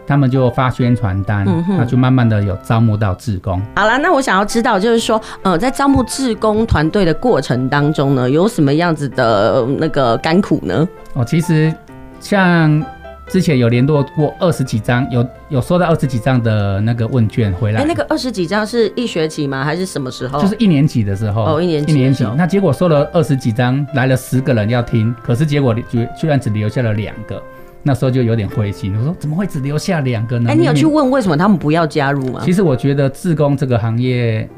[0.06, 10.86] 他们就发宣传单，嗯、就慢慢的有招募到志工。”好了，那我想要知道，就是说，呃，在招募志工团队的过程当中呢，有什么样子的那个甘苦呢？
[11.14, 11.74] 哦，其实
[12.20, 12.84] 像。
[13.26, 17.80] 之前有联络过二十几张，有有收到二十几张的那个问卷回来。
[17.80, 19.64] 哎，那个二十几张是一学期吗？
[19.64, 20.40] 还是什么时候？
[20.40, 21.42] 就是一年级的时候。
[21.42, 21.92] 哦，一年级。
[21.92, 22.24] 一年级。
[22.36, 27.42] 那结果收了二十几张，来了十个人要听，可是结果居居然只留下了两个，
[27.82, 28.96] 那时候就有点灰心。
[28.98, 30.50] 我说怎么会只留下两个呢？
[30.50, 32.42] 哎，你有去问为什么他们不要加入吗？
[32.44, 34.48] 其实我觉得自工这个行业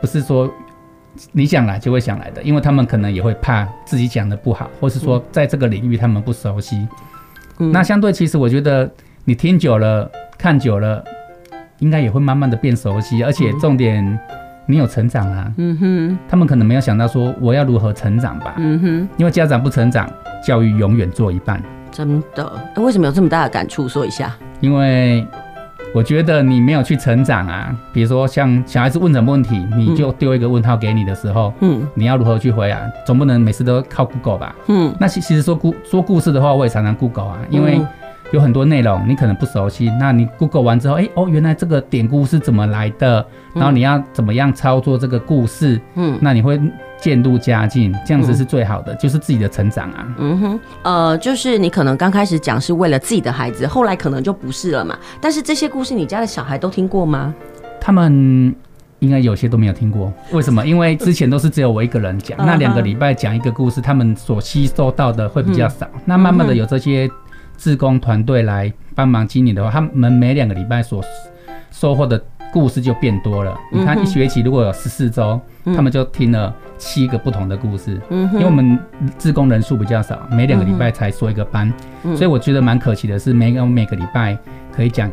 [0.00, 0.52] 不是说
[1.30, 6.86] 你想来就会想来的，因为他们可能也会怕自己讲的不好，或是说在这个领域他们不熟悉。
[7.58, 8.90] 嗯、那相对，其实我觉得
[9.24, 11.02] 你听久了、看久了，
[11.78, 14.18] 应该也会慢慢的变熟悉，而且重点，
[14.66, 15.52] 你有成长啊。
[15.56, 16.18] 嗯哼。
[16.28, 18.54] 他们可能没有想到说我要如何成长吧。
[18.58, 19.08] 嗯哼。
[19.16, 20.08] 因为家长不成长，
[20.44, 21.62] 教育永远做一半。
[21.90, 22.52] 真的？
[22.76, 23.88] 为什么有这么大的感触？
[23.88, 24.34] 说一下。
[24.60, 25.26] 因为。
[25.96, 32.78] 我觉得你没有去成长啊，比如说像小孩子问什么问题，你就丢一个问号给你的时候，嗯，你要如何去回答？
[33.06, 34.54] 总不能每次都靠 Google 吧？
[34.66, 37.80] 嗯，那其其实说故说故事的话，我也常常 Google 啊，因为
[38.32, 43.26] 有很多内容你可能不熟悉，那你 Google 完之后，哎、欸、哦，原来这个典故是怎么来的？
[43.54, 45.80] 然后你要怎么样操作这个故事？
[45.94, 46.60] 嗯，那你会。
[46.98, 50.16] 渐入佳境，这样子是最好的，嗯、就是自己的成长啊。
[50.16, 54.98] 嗯哼，呃，就是你可能刚开始讲是为了自己的孩子，后来可能就不是了嘛。
[55.20, 57.34] 但是这些故事，你家的小孩都听过吗？
[57.78, 58.52] 他们
[59.00, 60.10] 应该有些都没有听过。
[60.32, 60.64] 为什么？
[60.66, 65.86] 因为之前都是只有我一个人讲，那两个礼拜讲一个故事，他们所吸收到的会比较少。
[65.92, 67.06] 嗯、那慢慢的有这些
[67.56, 71.02] 志工团队来帮忙经营的话，他们每两个礼拜所
[71.70, 73.58] 收获的故事就变多了。
[73.72, 76.54] 你看一学期如果有十四周，他们就听了。
[76.78, 78.78] 七个不同的故事，嗯，因为我们
[79.16, 84.36] 志工人数比较少，每两个礼拜才说一个班，嗯，所以我觉得蛮可惜的是，每个每个礼拜
[84.70, 85.10] 可以讲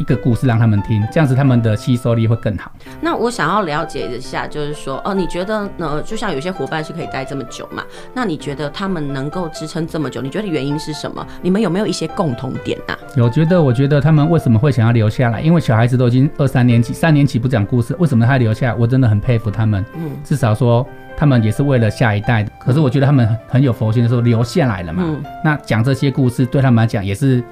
[0.00, 2.72] 一个故事让他们听，这样子他们的吸收力会更好。
[3.00, 6.02] 那我想要了解一下，就是说，哦，你觉得呢？
[6.02, 7.84] 就像有些伙伴是可以待这么久嘛？
[8.14, 10.22] 那你觉得他们能够支撑这么久？
[10.22, 11.24] 你觉得原因是什么？
[11.42, 12.98] 你们有没有一些共同点啊？
[13.14, 15.42] 有，觉得我觉得他们为什么会想要留下来？
[15.42, 18.74] 因为小孩子都已经二三年级，三年级不讲故事，为什么他留下来？
[18.74, 19.84] 我真的很佩服他们。
[19.94, 20.86] 嗯，至少说。
[21.16, 25.02] 他们也是为了下一代，可是我觉得他们很很有佛心的时候留下来了嘛。
[25.04, 27.44] 嗯、那讲这些故事对他们来讲也是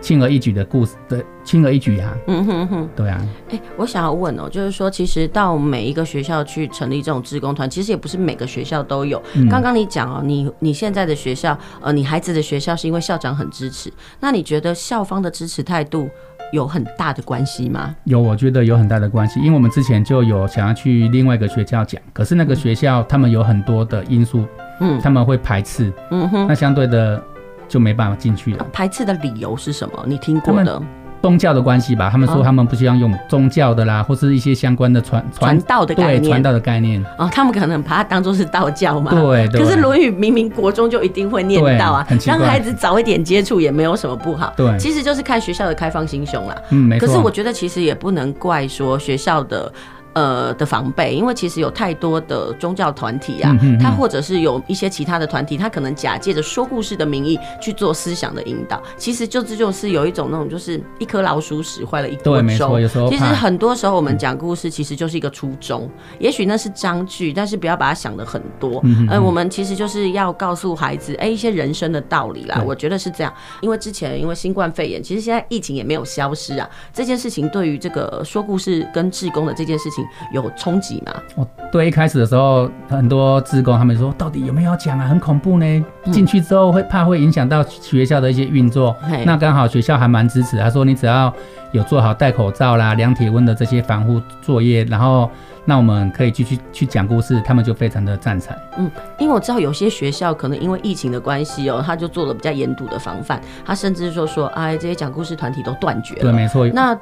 [0.00, 2.16] 轻而易举的故事，对，轻而易举啊。
[2.26, 3.20] 嗯哼哼，对啊。
[3.50, 9.22] 哎、欸，我想要问哦、喔，就是说，其实到每一个学校去成立这种志工团，其实也不是每个学校都有。
[9.50, 16.08] 刚刚、嗯、你讲哦、喔，你你现在的学校，呃，你孩子的学校是因为校长很支持，那你觉得校方的支持态度？
[16.52, 17.94] 有很大的关系吗？
[18.02, 24.44] 有，我觉得有很大的关系，因为我们之前就有想要去另外一个学校讲，可是那个学校他们有很多的因素，
[24.80, 27.22] 嗯，他们会排斥，嗯哼，那相对的
[27.70, 28.66] 就没办法进去了。
[28.70, 30.04] 排斥的理由是什么？
[30.06, 30.82] 你听过的？
[31.22, 39.10] 宗教的关系吧，他们说他们不希望用宗教的啦，或是一些相关的传传道的概念，传道的概念哦，他们可能把它当做是道教嘛。
[39.10, 39.60] 对，对。
[39.60, 44.50] 可是《论语》明明国中就一定会念到啊，让孩子早一点接触也没有什么不好。
[44.56, 46.56] 对，其实就是看学校的开放心胸啦。
[46.70, 47.06] 嗯，没错。
[47.06, 49.70] 可是我觉得其实也不能怪说学校的。
[50.12, 62.32] 呃的防备，因为其实有太多的宗教团体啊，他、嗯、或者是有一些其他的团体，他可能假借着说故事的名义去做思想的引导，其实就这就是有一种那种就是一颗老鼠屎坏了一锅粥。
[62.32, 68.80] 对，没错，有时候其实很多时候我们讲故事其实就是一个初衷，嗯、也许那是章句，但是不要把它想的很多。
[68.84, 72.62] 嗯，呃，我们其实就是要告诉孩子，哎、欸，一些人生的道理啦。
[72.66, 76.68] 我觉得是这样，因为之前因为新冠肺炎，其实现在疫情也没有消失啊。
[76.92, 79.99] 这件事情对于这个说故事跟志工的这件事情。
[80.32, 81.12] 有冲击吗？
[81.36, 85.06] 哦，对，一开始的时候，很多职工他们说，到底有没有讲啊？
[85.06, 85.84] 很恐怖呢。
[86.10, 88.96] 进去之后会怕会影响到学校的一些运作。
[89.02, 91.32] 嗯、那刚好学校还蛮支持，他说你只要
[91.72, 95.30] 有做好戴口罩啦、量体温的这些防护作业，然后
[95.64, 98.56] 那我们可以继续去讲故事，他们就非常的赞成。
[98.78, 106.22] 嗯，因为我知道有些学校可能因为疫情的关系哦，他就做了比较严堵的防范，他甚至说说，哎，这些讲故事团体都断绝了。
[106.22, 106.66] 对，没错。
[106.68, 106.98] 那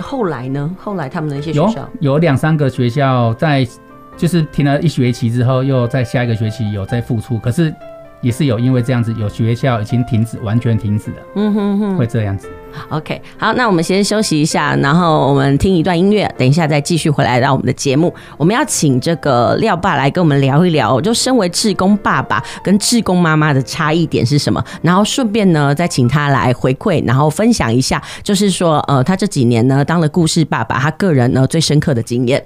[0.00, 0.70] 后来呢？
[0.78, 3.66] 后来他们的一些学校有有两三个学校在，
[4.16, 7.38] 就是停了一学期之后，又在下一个学期有在复出。
[7.38, 7.74] 可是
[8.20, 11.16] 也是有因为这样子，有学校已经停止，完全停止了。
[11.36, 12.48] 嗯哼哼，会这样子。
[12.90, 18.14] OK，好，那我们先休息一下，然后我们听一段音乐，等一下再继续回来到我们的节目。
[18.36, 24.62] 我们要请这个廖爸来跟我们聊一聊，就身为志工爸爸跟志工妈妈的差异点是什么？
[24.82, 32.44] 然后顺便呢，再请他来回馈，然后分享一下，就是说，呃，他这几年呢当了故事爸爸，他个人呢最深刻的经验。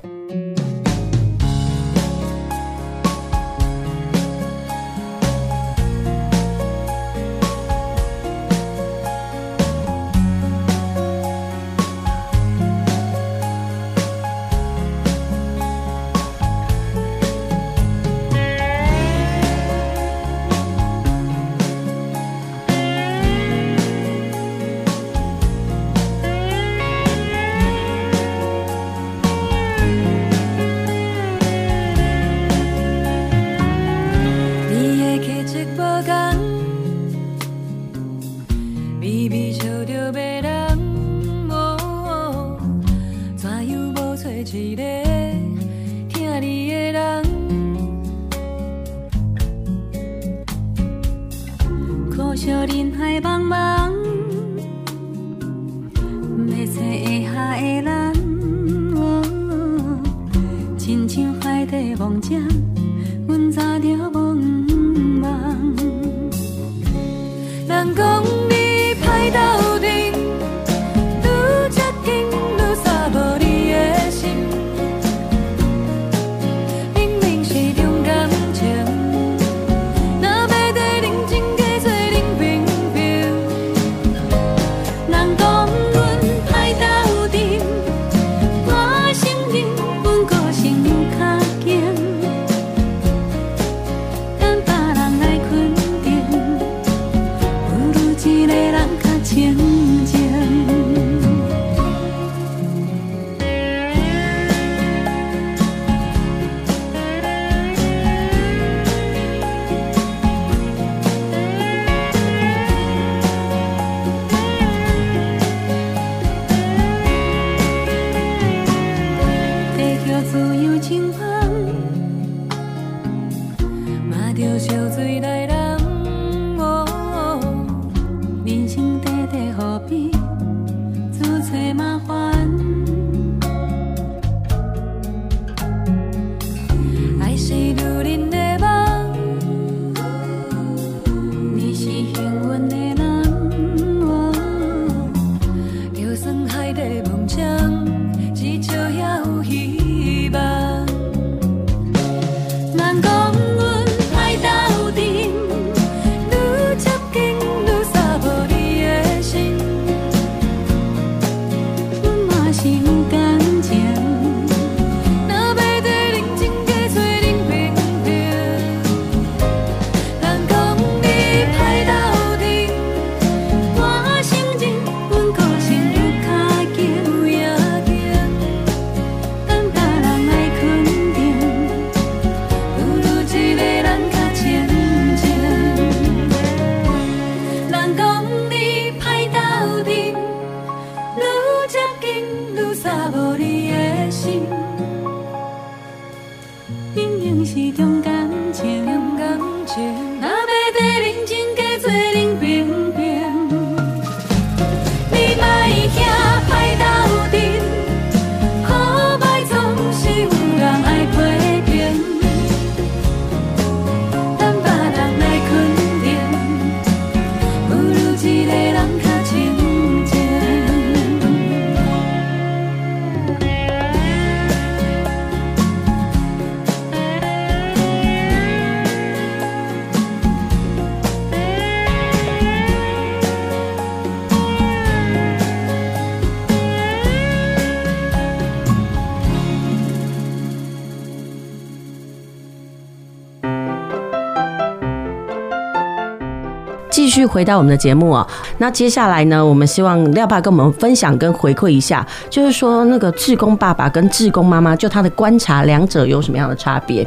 [247.12, 257.06] 续回到我们的节目啊，那接下来呢，我们希望廖爸跟我们分享跟回馈一下，就是说那个志工爸爸跟志工妈妈，就他的观察，两者有什么样的差别？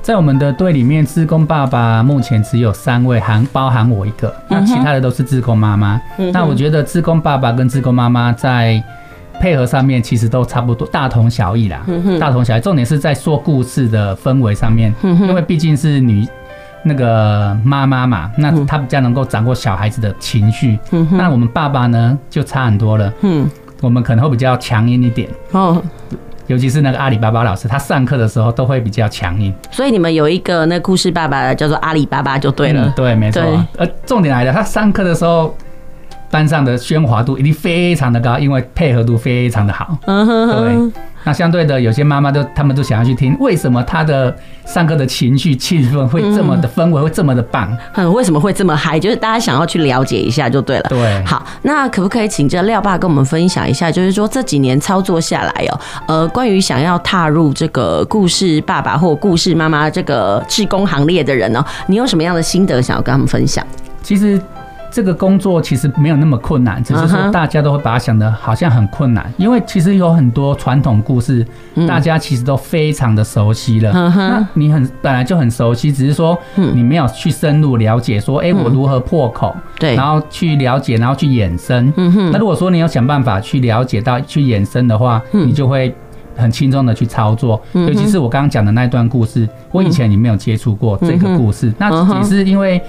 [0.00, 6.00] 在我们的队里面，志工爸爸目前只有三位，含包含我一个，那其他的都是志工妈妈。
[6.18, 8.80] 嗯、那我觉得志工爸爸跟志工妈妈在
[9.40, 11.84] 配合上面其实都差不多，大同小异啦，
[12.20, 12.60] 大同小异。
[12.60, 16.24] 重点是在说故事的氛围上面，因为毕竟是女。
[16.86, 20.78] 那个妈妈嘛，那她比较能够掌握小孩子的情绪。
[20.92, 23.12] 嗯，那我们爸爸呢就差很多了。
[23.22, 25.28] 嗯，我们可能会比较强硬一点。
[25.50, 25.82] 哦。
[26.46, 29.52] 尤其是那个阿里巴巴老师，他上课的时候都会比较强硬。
[29.72, 32.86] 所以你们有一个那故事爸爸叫做阿里巴巴就对了。
[32.86, 33.42] 嗯、对，没错。
[33.76, 35.52] 呃，重点来了，他上课的时候，
[36.30, 39.98] 班上的喧哗度一定非常的高，因为配合度非常的好。
[40.06, 40.62] 嗯哼哼。
[40.62, 41.02] 对。
[41.26, 44.32] 那相对的，有些妈妈都他们都想要去听，为什么他的
[44.64, 47.76] 上课的情绪气氛会这么的氛围会这么的棒？
[47.96, 48.96] 嗯，为什么会这么嗨？
[48.96, 50.86] 就是大家想要去了解一下就对了。
[50.88, 53.90] 对，好，那可不可以请这廖爸跟我们分享一下？
[53.90, 63.66] 就是说这几年操作下来哦，呃，关于想要踏入这个故事爸爸或故事妈妈这个志工行列的人呢，你有什么样的心得想要跟他们分享？
[64.00, 64.40] 其实。
[64.96, 71.46] 这个工作其实没有那么困难，只是说大家都会把它想的好像很困难，因为其实有很多传统故事，
[71.86, 73.92] 大家其实都非常的熟悉了。
[73.92, 79.54] 那你很本来就很熟悉，只是说你没有去深入了解，说哎，我如何破口？
[79.78, 81.92] 对，然后去了解，然后去衍生。
[82.32, 85.94] 那如果说你要想办法去了解到去衍生的话，你就会
[86.34, 87.60] 很轻松的去操作。
[87.74, 92.80] 尤其是我刚刚讲的那一段故事，我以前也没有接触过这个故事，那只是因为。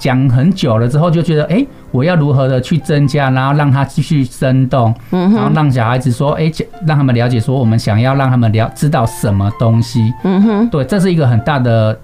[0.00, 10.10] 讲很久了之后，就觉得哎、欸，我要如何的去增加，然后让他继续生动，然后让小孩子说哎、欸，让他们了解说我们想要让他们了知道什么东西。
[10.24, 11.96] 嗯哼，对，这是一个很大的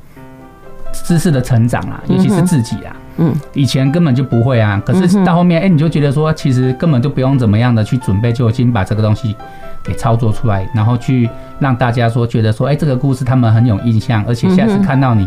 [0.93, 2.95] 知识的成长啊，尤其是自己啊。
[3.17, 9.35] 嗯，以前根本就不会啊，可是到后面哎、欸，你就觉得说其实根本就不用怎么样的去准备，就已经把这个东西
[9.83, 15.27] 给操作出来，然后去让大家说觉得说哎、欸，这个故事他们很有印象，而且下次看到你。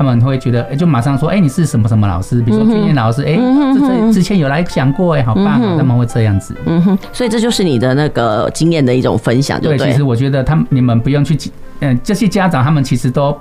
[0.00, 2.40] 他们会觉得，哎，就马上说，哎，你是什么什么老师？
[2.40, 3.36] 比如说俊彦老师，哎，
[3.74, 5.76] 这这之前有来讲过，哎，好棒啊！
[5.76, 6.56] 他们会这样子。
[6.64, 9.90] 嗯哼，所以这就是你的那个经验的一种分享，对，对。
[9.90, 13.38] 其实我觉得他们你们不用去紧，嗯，这些家长他们其实都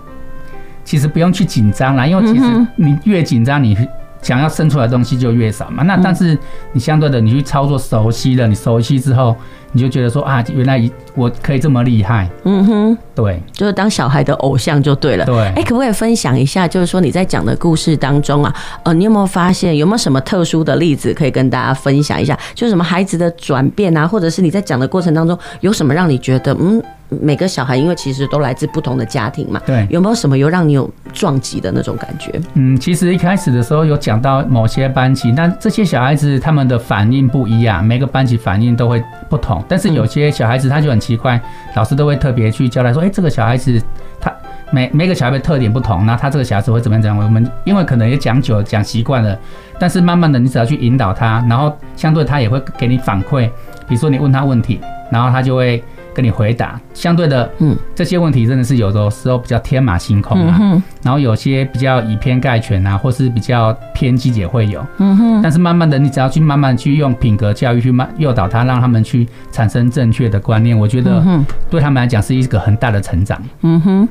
[0.84, 3.78] 其实不用去紧张啦，因为其实你越紧张，你
[4.22, 5.84] 想要生出来的东西就越少嘛。
[5.84, 6.38] 那但是
[6.74, 9.34] 你相对的，你去操作熟悉了，你熟悉之后。
[9.72, 15.36] 你就觉得说啊，原来我可以这么厉害，嗯哼，对，就是当小孩的偶像就对了，对。
[15.56, 22.38] 哎，可不可以分享一下，就是说你在讲的故事当中啊，呃，你有没有发现有没有什么特殊的例子可以跟大家分享一下？
[22.56, 26.82] 就是什么孩子的转变啊，或者是你在讲的过程当中有什么让你觉得嗯？
[27.10, 32.40] 每个小孩，因为其实都来自不同的家庭嘛，对，有没有什么有让你有撞击的那种感觉？
[32.54, 39.64] 嗯，其实一开始的时候有讲到某些班级，那这些小孩子他们的反应不一样，每个班级反应都会不同。
[39.68, 41.42] 但是有些小孩子他就很奇怪，
[41.76, 43.82] 老师都会特别去交代说，哎，这个小孩子
[44.22, 44.32] 他
[44.70, 47.02] 每每个小孩的特点不同，那他这个小孩子会怎么样？
[47.02, 47.26] 怎么样？
[47.26, 49.36] 我们因为可能也讲久了，讲习惯了，
[49.80, 53.50] 但是慢慢的你只要去引导他，然后相对他也会给你反馈，
[53.88, 54.80] 比如说你问他问题，
[55.12, 55.84] 然后他就会。
[56.20, 65.42] 跟你回答相对的，嗯，这些问题真的是有的时候比较天马行空啊，嗯、然后有些比较以偏概全啊，或是比较偏激也会有，嗯哼。
[65.42, 71.24] 但是慢慢的，你只要去慢慢去用品格教育去慢诱导他，让他们去产生正确的观念，我觉得
[71.70, 73.42] 对他们来讲是一个很大的成长。
[73.62, 74.10] 嗯哼。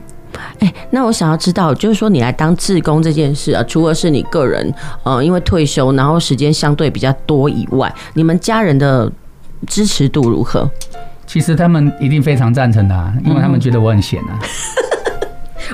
[0.60, 9.10] 哎、欸，那我想要知道，就是说你来当志工这件事啊，除了是你个人，呃，因为退休，然后时间相对比较多以外，你们家人的
[9.66, 10.70] 支持度如何？
[11.28, 14.40] 其实他们一定非常赞成的啊，因为他们觉得我很闲啊。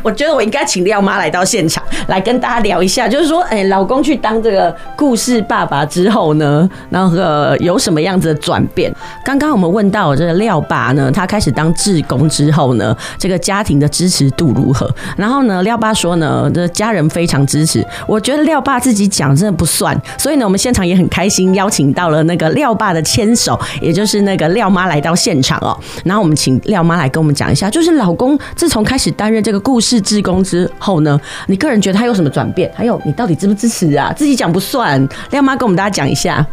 [0.03, 7.17] 我觉得我应该请廖妈来到现场，来跟大家聊一下，就是说，哎，老公去当这个故事爸爸之后呢，然后
[7.61, 8.93] 有什么样子的转变？
[9.25, 14.91] 刚刚我们问到这个廖爸呢，他开始当志工之后呢，这个家庭的支持度如何？
[15.17, 17.85] 然后呢，廖爸说呢，这家人非常支持。
[18.07, 25.79] 我觉得廖爸自己讲真的不算，所以呢，我们现场也很开心，邀请到了那个廖爸的牵手，也就是那个廖妈来到现场哦。
[26.05, 29.84] 然后我们请廖妈来跟我们讲一下，就是老公自从开始担任这个故事。
[29.85, 32.73] 是志工之后呢，你个人觉得他有什么转变？
[32.75, 34.13] 还有你到底支不支持啊？
[34.17, 36.45] 自己讲不算，亮妈跟我们大家讲一下。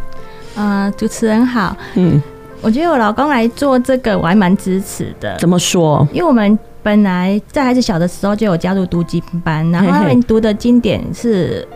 [0.54, 2.22] 呃，主持人好，嗯，
[2.60, 5.38] 我觉得我老公来做这个，我还蛮支持的。
[5.38, 6.06] 怎么说？
[6.12, 11.66] 因为我们本来在孩子小的时候就有加入读经班，然后他们读的经典是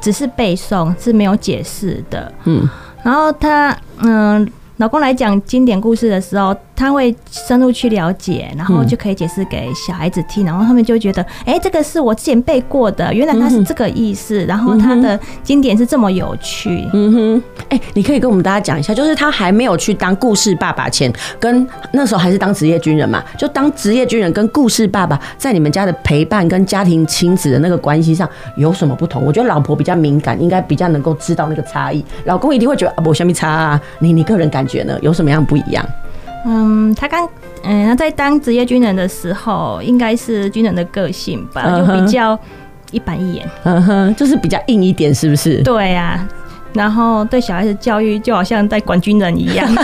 [0.00, 2.32] 只是背诵，是没有解释的。
[2.44, 2.66] 嗯，
[3.04, 4.50] 然后他嗯。
[4.78, 16.86] 老公来讲经典故事的时候，他会深入去了解，然后就可以解释给小孩子听，然后他们就觉得，哎，这个是我之前背过的，原来它是这个意思，然后它的经典是这么有趣。
[16.92, 29.24] 嗯哼，哎，你可以跟我们大家讲一下，就是他还没有去当故事爸爸前，跟那时候还是当职业军人嘛，就当职业军人跟故事爸爸在你们家的陪伴跟家庭亲子的那个关系上有什么不同？
[29.24, 34.82] 我觉得老婆比较敏感，应该比较能够知道那个差异，老公一定会觉得啊，我什么差啊，你你个人感觉。
[34.82, 35.86] 呢有什么样不一样？
[36.44, 37.28] 嗯，他刚
[37.62, 42.38] 嗯，他在当职业军人的时候，应该是军人的个性吧，就比较
[42.90, 45.62] 一板一眼，嗯哼，就是比较硬一点，是不是？
[45.62, 46.28] 对呀、啊，
[46.74, 49.68] 然后对小孩子教育就好像在管军人一样。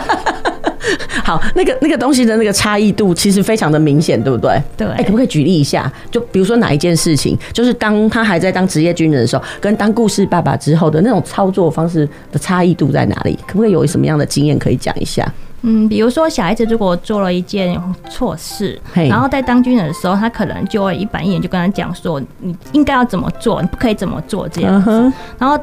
[1.24, 4.58] 好，那个那个东西的那个差异度其实非常的明显，对不对？
[4.78, 4.86] 对。
[4.86, 5.90] 哎、欸，可不可以举例一下？
[6.10, 13.38] 就比如说哪一件事情，就是当他还在当职业军人的时候，跟当故事爸爸之后的那种操作方式的差异度在哪里？
[13.46, 15.30] 可不可以有什么样的经验可以讲一下？
[15.62, 24.90] 嗯，比如说小孩子如果做了一件错事，然后在当军人的时候，他可能就会一板一眼就跟他讲说，你应该要怎么做，你不可以怎么做这样子。
[24.90, 25.12] Uh-huh.
[25.38, 25.58] 然后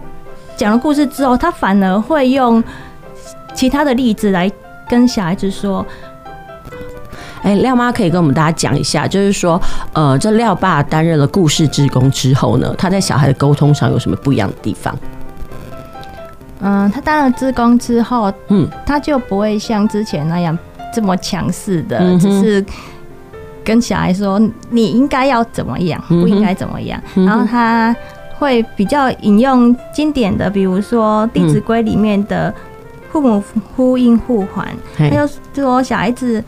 [0.58, 2.64] 讲了故事之后，他反而会用
[3.54, 4.52] 其他的例子来
[4.89, 5.86] 跟小孩子说。
[7.41, 9.62] 哎、欸，廖妈可以跟我们大家讲一下，就是说，
[9.93, 14.98] 呃，这廖爸担任了故事职工之后呢，他在小孩的沟通上有什么不一样的地方？
[16.66, 20.57] 嗯，他当了职工之后，嗯，他就不会像之前那样
[20.93, 22.66] 这么强势的、嗯，只是
[23.63, 27.26] 跟小孩说你应该要怎么样，不应该怎么样、嗯。
[27.26, 27.95] 然后他
[28.38, 32.53] 会比较引用经典的，比如说《弟子规》里面的
[33.11, 33.43] 父母
[33.76, 36.43] 呼应互还、嗯，他就说小孩子。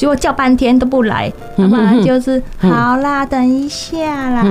[0.00, 4.42] 结果叫半天都不来，要不然就是好啦，等一下啦，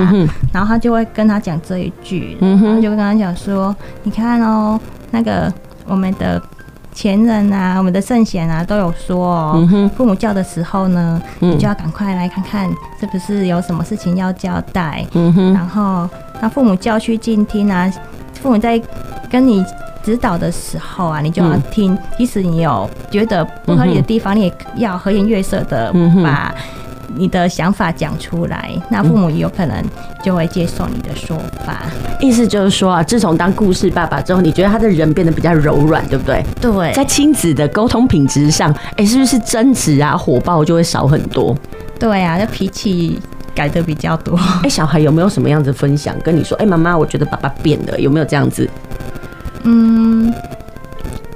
[0.54, 4.80] 然后他就会跟他讲这一句，然后就跟他讲说，你看哦，
[5.10, 5.52] 那个
[5.88, 6.40] 我们的
[6.94, 12.70] 前人啊，我们的圣贤啊，都有说哦，父母叫的时候呢，你就要赶快来看看
[13.00, 15.04] 是不是有什么事情要交代，
[15.56, 16.08] 然后
[16.40, 17.92] 那父母叫去静听啊，
[18.40, 18.80] 父母在
[19.32, 19.66] 跟你。
[20.04, 25.94] 指导的时候啊，你就要听，即使你有觉得不合理的地方，你也要和颜悦色的
[26.24, 26.54] 把
[27.16, 28.72] 你的想法讲出来。
[28.90, 29.84] 那父母有可能
[30.24, 31.82] 就会接受你的说法。
[32.20, 36.44] 意思就是说啊，自从当故事爸爸之后，你觉得他的人变得比较柔软，对不对？
[36.62, 41.56] 对，在亲子的沟通品质上，哎，是不是争执啊、火爆就会少很多？
[42.00, 43.20] 对啊，这脾气
[43.56, 44.40] 改的比较多。
[44.64, 46.58] 哎，小孩有没有什么样子分享跟你说？
[46.58, 48.70] 哎，妈妈，我觉得爸爸变了，有没有这样子？
[49.64, 50.34] 嗯，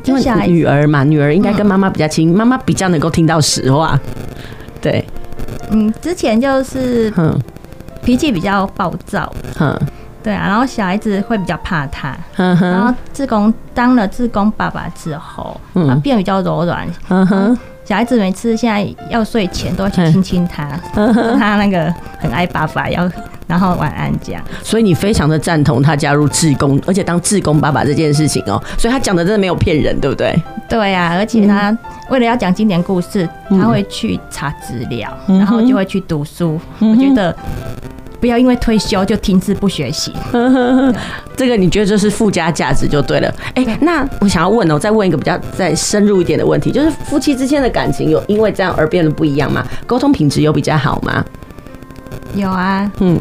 [0.06, 4.00] 因为女儿嘛，女儿应该跟妈妈比较亲，妈妈比较能够听到实话。
[4.82, 5.06] 对，
[5.72, 7.40] 嗯，之前就是嗯
[8.04, 9.80] 脾气比较暴躁，嗯，
[10.22, 16.00] 对啊，然后小孩子会比较怕他，然后志工当了志工爸爸之后，嗯。
[16.02, 17.58] 变得比较柔软，嗯哼。
[17.86, 23.10] 小孩子每次现在要睡前都要去亲亲他，他那个很爱爸爸，要
[23.54, 24.44] 然后晚安这样。
[24.64, 28.60] 所以你非常的赞同他加入志工，而且当志工爸爸这件事情哦。
[28.80, 30.36] 所以他讲的真的没有骗人，对不对？
[30.68, 31.78] 对呀、啊，而且他
[32.10, 36.60] 为了要讲经典故事，他会去查资料，然后就会去读书。
[36.80, 37.36] 我觉得。
[38.20, 40.14] 不要因为退休就停止不学习，
[41.36, 43.28] 这个你觉得这是附加价值就对了。
[43.54, 49.62] 哎、欸，那我想要问哦，我再问一个比较再深入一点的问题，就是夫妻之间的感情有因为这样而变得不一样吗？
[49.86, 51.22] 沟通品质有比较好吗？
[52.34, 53.20] 有啊，嗯，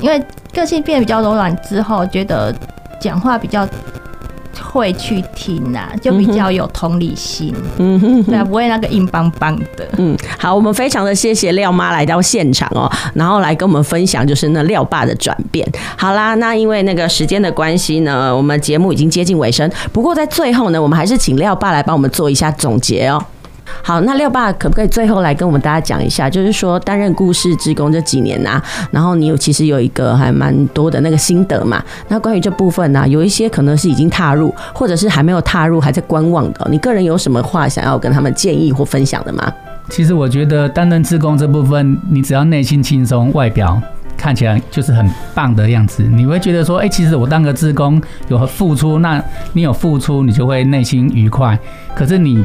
[0.00, 0.22] 因为
[0.54, 2.54] 个性变得比较柔软之后，觉得
[3.00, 3.66] 讲话比较。
[4.60, 9.88] 会去听呐、啊，就比较有同理心，嗯哼，对，不会那个硬邦邦的。
[9.96, 15.66] 嗯，好，我们非常的谢谢廖妈来到现场哦，然后来跟我们分享就是那廖爸的转变。
[15.96, 19.70] 好啦，那因为那个时间的关系呢，我们节目已经接近尾声。
[19.92, 23.24] 不过在最后呢，我们还是请廖爸来帮我们做一下总结哦。
[23.82, 28.60] 好，那廖爸可不可以最后来跟我们大家讲一下，就是说担任故事职工这几年呐、
[28.90, 31.82] 然后你有其实有一个还蛮多的那个心得嘛？
[32.08, 39.50] 那关于这部分呢、有一些可能是已经踏入，或者是还没有踏入，还在观望的，你个人有什么话想要跟他们建议或分享的吗？
[39.88, 43.80] 其实我觉得担任职工这部分，你只要内心轻松，外表
[44.18, 49.22] 看起来就是很棒的样子，你会觉得说，哎、其实我当个职工有付出，那
[49.54, 51.58] 你有付出，你就会内心愉快。
[51.94, 52.44] 可是你。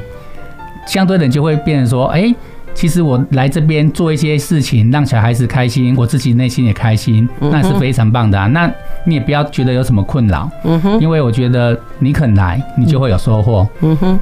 [0.85, 2.35] 相对的就会变成说，哎、欸，
[2.73, 8.47] 其实我来这边做一些事情，让小孩子开心，我自己内心也开心，那是非常棒的啊。
[8.47, 8.71] 那
[9.05, 14.19] 你也不要觉得有什么困扰，嗯哼，因为我觉得你肯来，你就会有收获，嗯哼。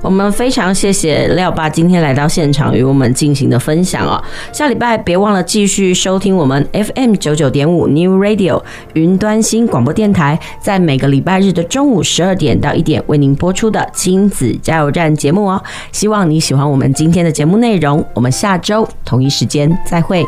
[0.00, 4.22] 我们非常谢谢廖爸今天来到现场与我们进行的分享哦。
[4.52, 8.62] 下礼拜别忘了继续收听我们 FM 九九点五 New Radio
[8.94, 15.62] 云端新广播电台，在每个礼拜日的中午十二点到一点为您播出的亲子加油站节目哦。
[15.92, 20.24] 希望你喜欢我们今天的节目内容，我们下周同一时间再会。